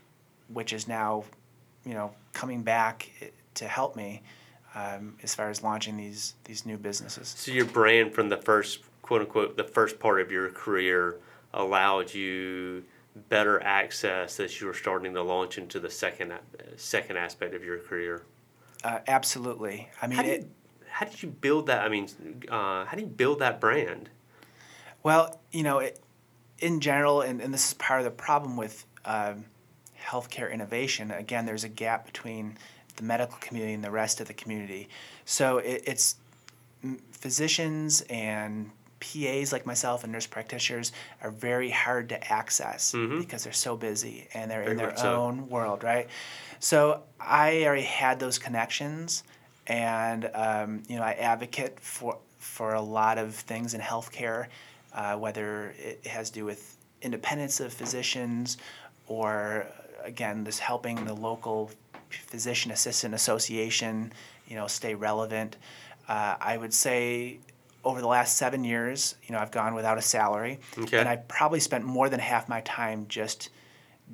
which 0.52 0.74
is 0.74 0.86
now, 0.86 1.24
you 1.86 1.94
know, 1.94 2.12
coming 2.34 2.60
back 2.60 3.10
to 3.54 3.66
help 3.66 3.96
me 3.96 4.20
um, 4.74 5.16
as 5.22 5.34
far 5.34 5.48
as 5.48 5.62
launching 5.62 5.96
these 5.96 6.34
these 6.44 6.66
new 6.66 6.76
businesses. 6.76 7.26
So 7.26 7.52
your 7.52 7.64
brand 7.64 8.12
from 8.12 8.28
the 8.28 8.36
first 8.36 8.80
quote 9.00 9.22
unquote 9.22 9.56
the 9.56 9.64
first 9.64 9.98
part 9.98 10.20
of 10.20 10.30
your 10.30 10.50
career 10.50 11.16
allowed 11.54 12.12
you 12.12 12.84
better 13.28 13.62
access 13.62 14.38
as 14.40 14.60
you 14.60 14.66
were 14.66 14.74
starting 14.74 15.14
to 15.14 15.22
launch 15.22 15.58
into 15.58 15.80
the 15.80 15.90
second 15.90 16.32
second 16.76 17.16
aspect 17.16 17.54
of 17.54 17.64
your 17.64 17.78
career? 17.78 18.22
Uh, 18.84 19.00
absolutely. 19.08 19.88
I 20.00 20.06
mean, 20.06 20.16
how, 20.16 20.22
did 20.22 20.40
it, 20.40 20.50
how 20.88 21.06
did 21.06 21.22
you 21.22 21.28
build 21.30 21.66
that? 21.66 21.82
I 21.84 21.88
mean, 21.88 22.08
uh, 22.48 22.84
how 22.84 22.92
do 22.94 23.00
you 23.00 23.08
build 23.08 23.40
that 23.40 23.60
brand? 23.60 24.08
Well, 25.02 25.40
you 25.50 25.62
know, 25.62 25.78
it, 25.78 26.00
in 26.58 26.80
general, 26.80 27.22
and, 27.22 27.40
and 27.40 27.52
this 27.52 27.68
is 27.68 27.74
part 27.74 28.00
of 28.00 28.04
the 28.04 28.10
problem 28.10 28.56
with 28.56 28.84
um, 29.04 29.44
healthcare 30.00 30.52
innovation. 30.52 31.10
Again, 31.10 31.46
there's 31.46 31.64
a 31.64 31.68
gap 31.68 32.06
between 32.06 32.56
the 32.96 33.02
medical 33.04 33.38
community 33.40 33.74
and 33.74 33.84
the 33.84 33.90
rest 33.90 34.20
of 34.20 34.26
the 34.26 34.34
community. 34.34 34.88
So 35.24 35.58
it, 35.58 35.82
it's 35.86 36.16
physicians 37.12 38.02
and 38.08 38.70
PAs 39.00 39.52
like 39.52 39.66
myself 39.66 40.04
and 40.04 40.12
nurse 40.12 40.26
practitioners 40.26 40.92
are 41.22 41.30
very 41.30 41.70
hard 41.70 42.08
to 42.08 42.32
access 42.32 42.92
mm-hmm. 42.92 43.20
because 43.20 43.44
they're 43.44 43.52
so 43.52 43.76
busy 43.76 44.28
and 44.34 44.50
they're 44.50 44.60
very 44.60 44.72
in 44.72 44.76
their 44.76 44.98
own 45.06 45.38
so. 45.38 45.44
world, 45.44 45.84
right? 45.84 46.08
So 46.60 47.02
I 47.20 47.64
already 47.64 47.82
had 47.82 48.18
those 48.18 48.38
connections, 48.38 49.22
and 49.66 50.30
um, 50.34 50.82
you 50.88 50.96
know 50.96 51.02
I 51.02 51.12
advocate 51.12 51.78
for 51.80 52.18
for 52.38 52.74
a 52.74 52.82
lot 52.82 53.18
of 53.18 53.34
things 53.34 53.74
in 53.74 53.80
healthcare, 53.80 54.46
uh, 54.92 55.16
whether 55.16 55.74
it 55.78 56.06
has 56.06 56.30
to 56.30 56.40
do 56.40 56.44
with 56.44 56.76
independence 57.02 57.60
of 57.60 57.72
physicians, 57.72 58.58
or 59.06 59.66
again, 60.02 60.44
this 60.44 60.58
helping 60.58 61.04
the 61.04 61.14
local 61.14 61.70
physician 62.10 62.70
assistant 62.70 63.14
association, 63.14 64.12
you 64.46 64.56
know, 64.56 64.66
stay 64.66 64.94
relevant. 64.94 65.56
Uh, 66.08 66.36
I 66.40 66.56
would 66.56 66.72
say 66.72 67.38
over 67.84 68.00
the 68.00 68.06
last 68.08 68.36
seven 68.36 68.64
years, 68.64 69.14
you 69.26 69.34
know, 69.34 69.40
I've 69.40 69.50
gone 69.50 69.74
without 69.74 69.98
a 69.98 70.02
salary, 70.02 70.60
okay. 70.78 70.98
and 70.98 71.08
I 71.08 71.16
probably 71.16 71.60
spent 71.60 71.84
more 71.84 72.08
than 72.08 72.20
half 72.20 72.48
my 72.48 72.60
time 72.62 73.06
just 73.08 73.50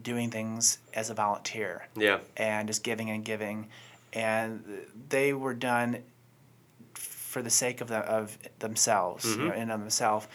doing 0.02 0.30
things 0.30 0.78
as 0.92 1.10
a 1.10 1.14
volunteer. 1.14 1.86
Yeah. 1.96 2.18
And 2.36 2.68
just 2.68 2.82
giving 2.82 3.10
and 3.10 3.24
giving, 3.24 3.68
and 4.12 4.62
they 5.08 5.32
were 5.32 5.54
done 5.54 5.98
for 6.94 7.42
the 7.42 7.50
sake 7.50 7.80
of 7.80 7.88
the, 7.88 7.98
of 7.98 8.38
themselves, 8.60 9.24
mm-hmm. 9.24 9.40
you 9.40 9.48
know, 9.48 9.54
in 9.54 9.70
of 9.70 9.80
themselves, 9.80 10.28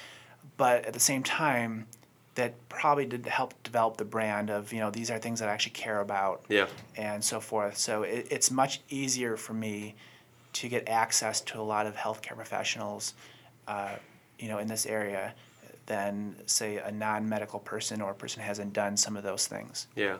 but 0.57 0.85
at 0.85 0.93
the 0.93 0.99
same 0.99 1.23
time, 1.23 1.87
that 2.35 2.53
probably 2.69 3.05
did 3.05 3.25
help 3.25 3.53
develop 3.63 3.97
the 3.97 4.05
brand 4.05 4.49
of 4.49 4.71
you 4.71 4.79
know 4.79 4.89
these 4.89 5.11
are 5.11 5.19
things 5.19 5.39
that 5.39 5.49
I 5.49 5.51
actually 5.51 5.73
care 5.73 5.99
about. 5.99 6.45
Yeah. 6.47 6.67
And 6.95 7.23
so 7.23 7.39
forth. 7.39 7.77
So 7.77 8.03
it, 8.03 8.27
it's 8.31 8.49
much 8.49 8.81
easier 8.89 9.35
for 9.35 9.53
me 9.53 9.95
to 10.53 10.67
get 10.67 10.87
access 10.89 11.41
to 11.41 11.59
a 11.59 11.63
lot 11.63 11.85
of 11.85 11.95
healthcare 11.95 12.35
professionals, 12.35 13.13
uh, 13.67 13.95
you 14.37 14.47
know, 14.47 14.59
in 14.59 14.67
this 14.67 14.85
area 14.85 15.33
than 15.85 16.35
say 16.45 16.77
a 16.77 16.91
non-medical 16.91 17.59
person 17.59 18.01
or 18.01 18.11
a 18.11 18.15
person 18.15 18.41
hasn't 18.41 18.73
done 18.73 18.95
some 18.95 19.17
of 19.17 19.23
those 19.23 19.47
things. 19.47 19.87
Yeah. 19.95 20.17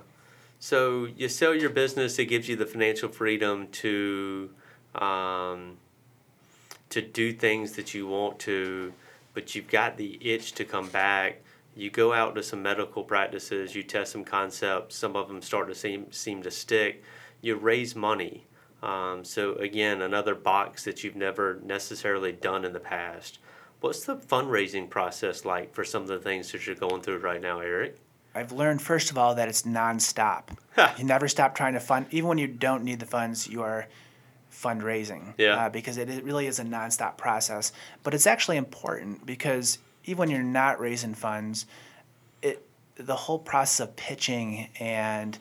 So 0.59 1.05
you 1.05 1.29
sell 1.29 1.55
your 1.55 1.69
business; 1.69 2.19
it 2.19 2.25
gives 2.25 2.49
you 2.49 2.55
the 2.55 2.65
financial 2.65 3.07
freedom 3.09 3.67
to 3.67 4.49
um, 4.95 5.77
to 6.89 7.01
do 7.01 7.31
things 7.31 7.73
that 7.73 7.93
you 7.93 8.07
want 8.07 8.39
to, 8.39 8.93
but 9.33 9.55
you've 9.55 9.69
got 9.69 9.95
the 9.95 10.19
itch 10.21 10.53
to 10.53 10.65
come 10.65 10.89
back. 10.89 11.41
You 11.75 11.89
go 11.89 12.11
out 12.11 12.35
to 12.35 12.43
some 12.43 12.61
medical 12.61 13.03
practices, 13.03 13.73
you 13.73 13.83
test 13.83 14.11
some 14.11 14.25
concepts. 14.25 14.95
Some 14.97 15.15
of 15.15 15.29
them 15.29 15.41
start 15.41 15.69
to 15.69 15.75
seem 15.75 16.11
seem 16.11 16.43
to 16.43 16.51
stick. 16.51 17.03
You 17.41 17.55
raise 17.55 17.95
money 17.95 18.45
um, 18.81 19.25
so 19.25 19.55
again, 19.55 20.01
another 20.01 20.35
box 20.35 20.83
that 20.85 21.03
you've 21.03 21.15
never 21.15 21.59
necessarily 21.63 22.31
done 22.31 22.63
in 22.65 22.73
the 22.73 22.79
past. 22.79 23.39
What's 23.81 24.05
the 24.05 24.15
fundraising 24.15 24.89
process 24.89 25.45
like 25.45 25.73
for 25.73 25.83
some 25.83 26.01
of 26.01 26.07
the 26.07 26.19
things 26.19 26.51
that 26.51 26.65
you're 26.65 26.75
going 26.75 27.01
through 27.01 27.19
right 27.19 27.41
now, 27.41 27.59
Eric? 27.59 27.97
I've 28.35 28.51
learned 28.51 28.81
first 28.81 29.09
of 29.09 29.17
all 29.17 29.35
that 29.35 29.47
it's 29.47 29.63
nonstop. 29.63 30.49
you 30.97 31.03
never 31.03 31.27
stop 31.27 31.55
trying 31.55 31.73
to 31.73 31.79
fund, 31.79 32.07
even 32.11 32.29
when 32.29 32.37
you 32.37 32.47
don't 32.47 32.83
need 32.83 32.99
the 32.99 33.05
funds. 33.05 33.47
You 33.47 33.63
are 33.63 33.87
fundraising, 34.51 35.33
yeah. 35.37 35.65
Uh, 35.65 35.69
because 35.69 35.97
it, 35.97 36.09
it 36.09 36.23
really 36.23 36.47
is 36.47 36.59
a 36.59 36.63
nonstop 36.63 37.17
process. 37.17 37.71
But 38.03 38.13
it's 38.13 38.27
actually 38.27 38.57
important 38.57 39.25
because 39.25 39.79
even 40.05 40.19
when 40.19 40.29
you're 40.29 40.43
not 40.43 40.79
raising 40.79 41.13
funds, 41.13 41.65
it 42.41 42.65
the 42.95 43.15
whole 43.15 43.39
process 43.39 43.87
of 43.87 43.95
pitching 43.95 44.69
and 44.79 45.37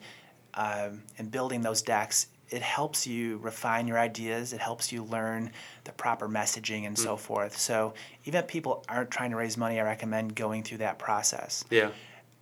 um, 0.55 1.03
and 1.17 1.29
building 1.31 1.61
those 1.61 1.81
decks 1.81 2.27
it 2.49 2.61
helps 2.61 3.05
you 3.05 3.37
refine 3.37 3.87
your 3.87 3.99
ideas. 3.99 4.53
It 4.53 4.59
helps 4.59 4.91
you 4.91 5.03
learn 5.03 5.51
the 5.83 5.91
proper 5.91 6.27
messaging 6.27 6.85
and 6.87 6.95
mm. 6.95 6.99
so 6.99 7.15
forth. 7.15 7.57
So 7.57 7.93
even 8.25 8.39
if 8.39 8.47
people 8.47 8.83
aren't 8.89 9.11
trying 9.11 9.31
to 9.31 9.37
raise 9.37 9.57
money, 9.57 9.79
I 9.79 9.83
recommend 9.83 10.35
going 10.35 10.63
through 10.63 10.79
that 10.79 10.99
process. 10.99 11.63
Yeah. 11.69 11.91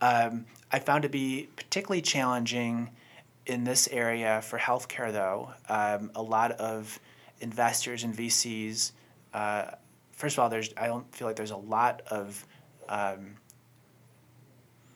Um, 0.01 0.45
I 0.71 0.79
found 0.79 1.03
to 1.03 1.09
be 1.09 1.49
particularly 1.55 2.01
challenging 2.01 2.91
in 3.45 3.63
this 3.63 3.87
area 3.87 4.41
for 4.41 4.59
healthcare, 4.59 5.11
though. 5.11 5.49
Um, 5.69 6.11
a 6.15 6.21
lot 6.21 6.51
of 6.53 6.99
investors 7.39 8.03
and 8.03 8.15
VCs. 8.15 8.91
Uh, 9.33 9.71
first 10.11 10.35
of 10.35 10.39
all, 10.39 10.49
there's 10.49 10.73
I 10.77 10.87
don't 10.87 11.13
feel 11.15 11.27
like 11.27 11.35
there's 11.35 11.51
a 11.51 11.57
lot 11.57 12.01
of 12.07 12.45
um, 12.89 13.35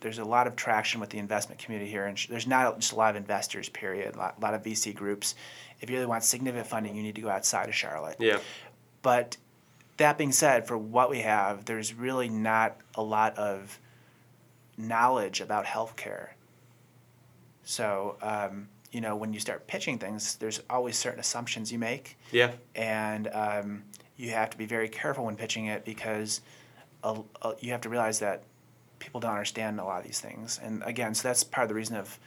there's 0.01 0.17
a 0.17 0.25
lot 0.25 0.47
of 0.47 0.55
traction 0.55 0.99
with 0.99 1.09
the 1.09 1.19
investment 1.19 1.61
community 1.61 1.89
here, 1.89 2.05
and 2.05 2.17
there's 2.29 2.47
not 2.47 2.79
just 2.79 2.91
a 2.91 2.95
lot 2.95 3.11
of 3.11 3.15
investors. 3.15 3.69
Period. 3.69 4.15
A 4.15 4.17
lot, 4.17 4.35
a 4.37 4.41
lot 4.41 4.53
of 4.53 4.63
VC 4.63 4.93
groups. 4.93 5.35
If 5.79 5.89
you 5.89 5.95
really 5.95 6.07
want 6.07 6.23
significant 6.23 6.67
funding, 6.67 6.95
you 6.95 7.03
need 7.03 7.15
to 7.15 7.21
go 7.21 7.29
outside 7.29 7.69
of 7.69 7.75
Charlotte. 7.75 8.17
Yeah. 8.19 8.39
But 9.01 9.37
that 9.97 10.17
being 10.17 10.31
said, 10.31 10.67
for 10.67 10.77
what 10.77 11.09
we 11.09 11.19
have, 11.19 11.65
there's 11.65 11.93
really 11.93 12.29
not 12.29 12.77
a 12.95 13.03
lot 13.03 13.37
of 13.37 13.79
knowledge 14.77 15.41
about 15.41 15.65
healthcare. 15.65 16.29
So, 17.63 18.17
um, 18.21 18.67
you 18.91 19.01
know, 19.01 19.15
when 19.15 19.33
you 19.33 19.39
start 19.39 19.67
pitching 19.67 19.97
things, 19.97 20.35
there's 20.35 20.61
always 20.69 20.97
certain 20.97 21.19
assumptions 21.19 21.71
you 21.71 21.79
make. 21.79 22.17
Yeah. 22.31 22.51
And 22.75 23.29
um, 23.31 23.83
you 24.17 24.31
have 24.31 24.49
to 24.49 24.57
be 24.57 24.65
very 24.65 24.89
careful 24.89 25.25
when 25.25 25.35
pitching 25.35 25.67
it 25.67 25.85
because 25.85 26.41
uh, 27.03 27.21
uh, 27.41 27.53
you 27.59 27.71
have 27.71 27.81
to 27.81 27.89
realize 27.89 28.19
that 28.19 28.43
people 29.01 29.19
don't 29.19 29.31
understand 29.31 29.79
a 29.79 29.83
lot 29.83 29.99
of 29.99 30.05
these 30.05 30.21
things. 30.21 30.59
And 30.63 30.81
again, 30.83 31.13
so 31.13 31.27
that's 31.27 31.43
part 31.43 31.63
of 31.65 31.69
the 31.69 31.75
reason 31.75 31.97
of 31.97 32.17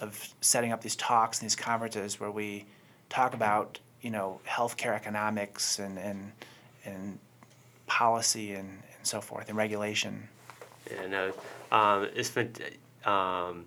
of 0.00 0.32
setting 0.40 0.72
up 0.72 0.80
these 0.80 0.96
talks 0.96 1.40
and 1.40 1.46
these 1.46 1.56
conferences 1.56 2.18
where 2.18 2.30
we 2.30 2.64
talk 3.10 3.34
about 3.34 3.78
you 4.00 4.10
know 4.10 4.40
healthcare 4.48 4.94
economics 4.94 5.78
and 5.78 5.98
and 5.98 6.32
and 6.86 7.18
policy 7.86 8.54
and, 8.54 8.68
and 8.68 9.06
so 9.06 9.20
forth 9.20 9.48
and 9.48 9.58
regulation. 9.58 10.28
Yeah, 10.90 11.06
no, 11.06 11.32
um, 11.72 12.08
it's 12.14 12.30
been 12.30 12.52
um, 13.04 13.66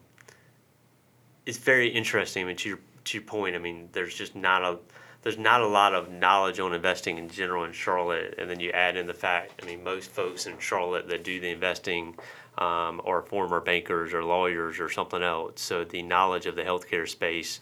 it's 1.45 1.57
very 1.57 1.89
interesting. 1.89 2.45
I 2.45 2.47
mean, 2.47 2.55
to 2.57 2.69
your 2.69 2.79
to 3.03 3.17
your 3.17 3.25
point, 3.25 3.55
I 3.55 3.59
mean, 3.59 3.89
there's 3.91 4.15
just 4.15 4.35
not 4.35 4.63
a 4.63 4.79
there's 5.23 5.37
not 5.37 5.61
a 5.61 5.67
lot 5.67 5.95
of 5.95 6.11
knowledge 6.11 6.59
on 6.59 6.73
investing 6.73 7.17
in 7.17 7.29
general 7.29 7.63
in 7.63 7.71
Charlotte, 7.71 8.35
and 8.37 8.49
then 8.49 8.59
you 8.59 8.69
add 8.71 8.97
in 8.97 9.07
the 9.07 9.13
fact, 9.13 9.61
I 9.61 9.65
mean, 9.65 9.83
most 9.83 10.11
folks 10.11 10.45
in 10.45 10.59
Charlotte 10.59 11.07
that 11.07 11.23
do 11.23 11.39
the 11.39 11.49
investing 11.49 12.15
um, 12.57 13.01
or 13.05 13.21
former 13.21 13.61
bankers 13.61 14.13
or 14.13 14.23
lawyers 14.23 14.79
or 14.79 14.89
something 14.89 15.23
else. 15.23 15.61
So 15.61 15.85
the 15.85 16.03
knowledge 16.03 16.45
of 16.45 16.55
the 16.55 16.61
healthcare 16.61 17.07
space, 17.07 17.61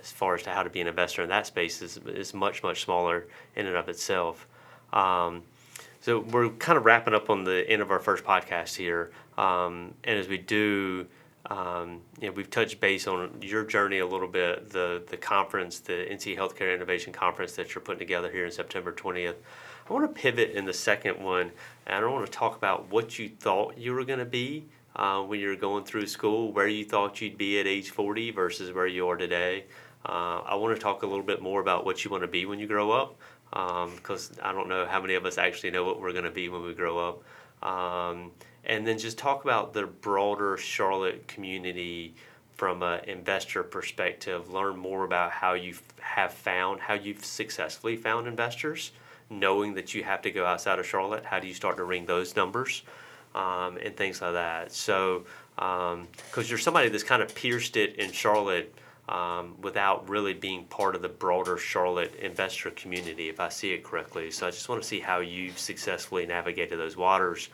as 0.00 0.10
far 0.10 0.34
as 0.34 0.42
to 0.44 0.50
how 0.50 0.62
to 0.62 0.70
be 0.70 0.80
an 0.80 0.86
investor 0.86 1.22
in 1.22 1.28
that 1.28 1.46
space, 1.46 1.82
is, 1.82 1.98
is 1.98 2.32
much 2.32 2.62
much 2.62 2.84
smaller 2.84 3.26
in 3.54 3.66
and 3.66 3.76
of 3.76 3.88
itself. 3.88 4.48
Um, 4.92 5.42
so 6.00 6.20
we're 6.20 6.50
kind 6.50 6.78
of 6.78 6.84
wrapping 6.84 7.14
up 7.14 7.30
on 7.30 7.44
the 7.44 7.68
end 7.68 7.82
of 7.82 7.90
our 7.90 8.00
first 8.00 8.24
podcast 8.24 8.76
here, 8.76 9.10
um, 9.36 9.94
and 10.04 10.18
as 10.18 10.26
we 10.26 10.38
do. 10.38 11.06
Um, 11.50 12.00
you 12.20 12.28
know, 12.28 12.32
we've 12.32 12.48
touched 12.48 12.80
base 12.80 13.06
on 13.06 13.30
your 13.42 13.64
journey 13.64 13.98
a 13.98 14.06
little 14.06 14.28
bit, 14.28 14.70
the 14.70 15.02
the 15.08 15.16
conference, 15.16 15.78
the 15.78 16.06
NC 16.10 16.38
Healthcare 16.38 16.74
Innovation 16.74 17.12
Conference 17.12 17.52
that 17.56 17.74
you're 17.74 17.82
putting 17.82 17.98
together 17.98 18.30
here 18.30 18.46
in 18.46 18.52
September 18.52 18.92
20th. 18.92 19.34
I 19.88 19.92
want 19.92 20.06
to 20.14 20.20
pivot 20.20 20.52
in 20.52 20.64
the 20.64 20.72
second 20.72 21.22
one, 21.22 21.52
and 21.86 22.04
I 22.04 22.08
want 22.08 22.24
to 22.24 22.32
talk 22.32 22.56
about 22.56 22.90
what 22.90 23.18
you 23.18 23.28
thought 23.28 23.76
you 23.76 23.92
were 23.92 24.04
going 24.04 24.20
to 24.20 24.24
be 24.24 24.64
uh, 24.96 25.20
when 25.22 25.38
you 25.38 25.48
were 25.48 25.56
going 25.56 25.84
through 25.84 26.06
school, 26.06 26.50
where 26.52 26.68
you 26.68 26.84
thought 26.84 27.20
you'd 27.20 27.36
be 27.36 27.60
at 27.60 27.66
age 27.66 27.90
40 27.90 28.30
versus 28.30 28.72
where 28.72 28.86
you 28.86 29.06
are 29.08 29.16
today. 29.18 29.64
Uh, 30.06 30.40
I 30.46 30.54
want 30.54 30.74
to 30.74 30.80
talk 30.80 31.02
a 31.02 31.06
little 31.06 31.24
bit 31.24 31.42
more 31.42 31.60
about 31.60 31.84
what 31.84 32.04
you 32.04 32.10
want 32.10 32.22
to 32.22 32.28
be 32.28 32.46
when 32.46 32.58
you 32.58 32.66
grow 32.66 32.90
up, 32.90 33.18
because 33.50 34.30
um, 34.30 34.36
I 34.42 34.52
don't 34.52 34.68
know 34.68 34.86
how 34.86 35.00
many 35.02 35.14
of 35.14 35.26
us 35.26 35.36
actually 35.36 35.70
know 35.72 35.84
what 35.84 36.00
we're 36.00 36.12
going 36.12 36.24
to 36.24 36.30
be 36.30 36.48
when 36.48 36.62
we 36.62 36.72
grow 36.72 36.98
up. 36.98 37.22
Um, 37.62 38.32
and 38.66 38.86
then 38.86 38.98
just 38.98 39.18
talk 39.18 39.44
about 39.44 39.72
the 39.72 39.86
broader 39.86 40.56
Charlotte 40.56 41.26
community 41.28 42.14
from 42.56 42.82
an 42.82 43.04
investor 43.04 43.62
perspective. 43.62 44.50
Learn 44.50 44.76
more 44.76 45.04
about 45.04 45.32
how 45.32 45.54
you 45.54 45.74
have 46.00 46.32
found, 46.32 46.80
how 46.80 46.94
you've 46.94 47.24
successfully 47.24 47.96
found 47.96 48.26
investors 48.26 48.92
knowing 49.30 49.74
that 49.74 49.94
you 49.94 50.04
have 50.04 50.22
to 50.22 50.30
go 50.30 50.44
outside 50.44 50.78
of 50.78 50.86
Charlotte? 50.86 51.24
How 51.24 51.38
do 51.38 51.46
you 51.46 51.54
start 51.54 51.76
to 51.76 51.84
ring 51.84 52.06
those 52.06 52.36
numbers 52.36 52.82
um, 53.34 53.78
and 53.82 53.96
things 53.96 54.20
like 54.20 54.32
that? 54.32 54.72
So, 54.72 55.24
because 55.56 55.94
um, 55.94 56.44
you're 56.44 56.58
somebody 56.58 56.88
that's 56.88 57.04
kind 57.04 57.22
of 57.22 57.34
pierced 57.34 57.76
it 57.76 57.96
in 57.96 58.12
Charlotte 58.12 58.74
um, 59.08 59.54
without 59.60 60.08
really 60.08 60.34
being 60.34 60.64
part 60.64 60.94
of 60.94 61.02
the 61.02 61.08
broader 61.08 61.58
Charlotte 61.58 62.14
investor 62.16 62.70
community, 62.70 63.28
if 63.28 63.40
I 63.40 63.48
see 63.48 63.72
it 63.72 63.84
correctly. 63.84 64.30
So, 64.30 64.46
I 64.46 64.50
just 64.50 64.68
want 64.68 64.82
to 64.82 64.88
see 64.88 65.00
how 65.00 65.20
you've 65.20 65.58
successfully 65.58 66.26
navigated 66.26 66.78
those 66.78 66.96
waters. 66.96 67.48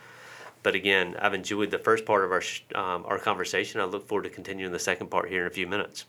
But 0.63 0.75
again, 0.75 1.15
I've 1.19 1.33
enjoyed 1.33 1.71
the 1.71 1.79
first 1.79 2.05
part 2.05 2.23
of 2.23 2.31
our 2.31 2.43
um, 2.75 3.05
our 3.05 3.17
conversation. 3.17 3.81
I 3.81 3.85
look 3.85 4.07
forward 4.07 4.23
to 4.23 4.29
continuing 4.29 4.71
the 4.71 4.79
second 4.79 5.09
part 5.09 5.29
here 5.29 5.41
in 5.41 5.47
a 5.47 5.51
few 5.51 5.67
minutes. 5.67 6.05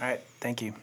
All 0.00 0.06
right, 0.06 0.20
thank 0.40 0.62
you. 0.62 0.74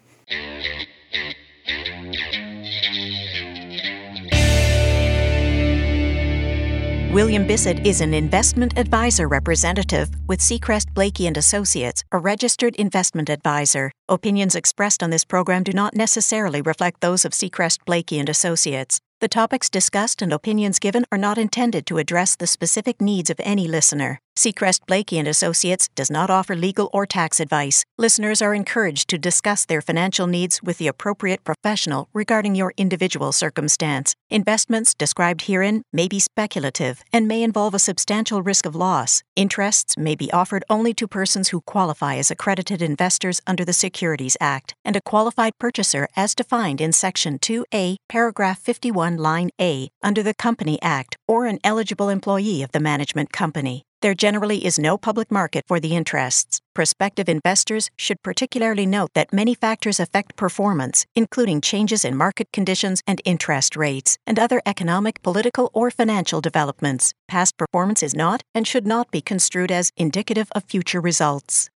William 7.13 7.45
Bissett 7.45 7.85
is 7.85 8.01
an 8.01 8.11
investment 8.11 8.75
advisor 8.75 9.27
representative 9.27 10.09
with 10.27 10.39
Seacrest 10.39 10.95
Blakey 10.95 11.27
and 11.27 11.37
Associates, 11.37 12.03
a 12.11 12.17
registered 12.17 12.75
investment 12.77 13.29
advisor. 13.29 13.91
Opinions 14.09 14.55
expressed 14.55 15.03
on 15.03 15.11
this 15.11 15.23
program 15.23 15.61
do 15.61 15.73
not 15.73 15.93
necessarily 15.93 16.59
reflect 16.59 17.01
those 17.01 17.23
of 17.23 17.33
Seacrest 17.33 17.85
Blakey 17.85 18.17
and 18.17 18.29
Associates. 18.29 18.99
The 19.23 19.29
topics 19.29 19.69
discussed 19.69 20.21
and 20.21 20.33
opinions 20.33 20.79
given 20.79 21.05
are 21.09 21.17
not 21.17 21.37
intended 21.37 21.85
to 21.85 21.97
address 21.97 22.35
the 22.35 22.45
specific 22.45 22.99
needs 22.99 23.29
of 23.29 23.39
any 23.39 23.69
listener. 23.69 24.19
Seacrest 24.35 24.87
Blakey 24.87 25.19
and 25.19 25.27
Associates 25.27 25.89
does 25.93 26.09
not 26.09 26.31
offer 26.31 26.55
legal 26.55 26.89
or 26.91 27.05
tax 27.05 27.39
advice. 27.39 27.85
Listeners 27.99 28.41
are 28.41 28.55
encouraged 28.55 29.07
to 29.09 29.19
discuss 29.19 29.63
their 29.63 29.79
financial 29.79 30.25
needs 30.25 30.61
with 30.63 30.79
the 30.79 30.87
appropriate 30.87 31.43
professional 31.43 32.09
regarding 32.13 32.55
your 32.55 32.73
individual 32.75 33.31
circumstance. 33.31 34.15
Investments 34.31 34.95
described 34.95 35.43
herein 35.43 35.83
may 35.93 36.07
be 36.07 36.19
speculative 36.19 37.03
and 37.13 37.27
may 37.27 37.43
involve 37.43 37.75
a 37.75 37.79
substantial 37.79 38.41
risk 38.41 38.65
of 38.65 38.75
loss. 38.75 39.21
Interests 39.35 39.95
may 39.97 40.15
be 40.15 40.31
offered 40.33 40.63
only 40.67 40.95
to 40.95 41.07
persons 41.07 41.49
who 41.49 41.61
qualify 41.61 42.15
as 42.15 42.31
accredited 42.31 42.81
investors 42.81 43.39
under 43.45 43.63
the 43.63 43.71
Securities 43.71 44.35
Act 44.41 44.73
and 44.83 44.95
a 44.95 45.01
qualified 45.01 45.53
purchaser 45.59 46.07
as 46.15 46.33
defined 46.33 46.81
in 46.81 46.91
Section 46.91 47.37
2A, 47.37 47.97
paragraph 48.09 48.59
51, 48.59 49.12
line 49.17 49.49
A 49.59 49.89
under 50.01 50.23
the 50.23 50.33
Company 50.33 50.79
Act 50.81 51.17
or 51.27 51.45
an 51.45 51.59
eligible 51.63 52.09
employee 52.09 52.63
of 52.63 52.71
the 52.71 52.79
management 52.79 53.31
company. 53.31 53.83
There 54.03 54.13
generally 54.13 54.65
is 54.65 54.77
no 54.77 54.97
public 54.97 55.31
market 55.31 55.63
for 55.65 55.79
the 55.79 55.95
interests. 55.95 56.59
Prospective 56.73 57.29
investors 57.29 57.89
should 57.97 58.21
particularly 58.21 58.85
note 58.85 59.11
that 59.13 59.31
many 59.31 59.55
factors 59.55 59.97
affect 59.97 60.35
performance, 60.35 61.05
including 61.15 61.61
changes 61.61 62.03
in 62.03 62.17
market 62.17 62.51
conditions 62.51 63.01
and 63.07 63.21
interest 63.23 63.77
rates, 63.77 64.17
and 64.27 64.37
other 64.37 64.61
economic, 64.65 65.21
political, 65.23 65.69
or 65.73 65.89
financial 65.89 66.41
developments. 66.41 67.13
Past 67.29 67.57
performance 67.57 68.03
is 68.03 68.13
not 68.13 68.43
and 68.53 68.67
should 68.67 68.85
not 68.85 69.09
be 69.09 69.21
construed 69.21 69.71
as 69.71 69.91
indicative 69.95 70.49
of 70.53 70.65
future 70.65 70.99
results. 70.99 71.69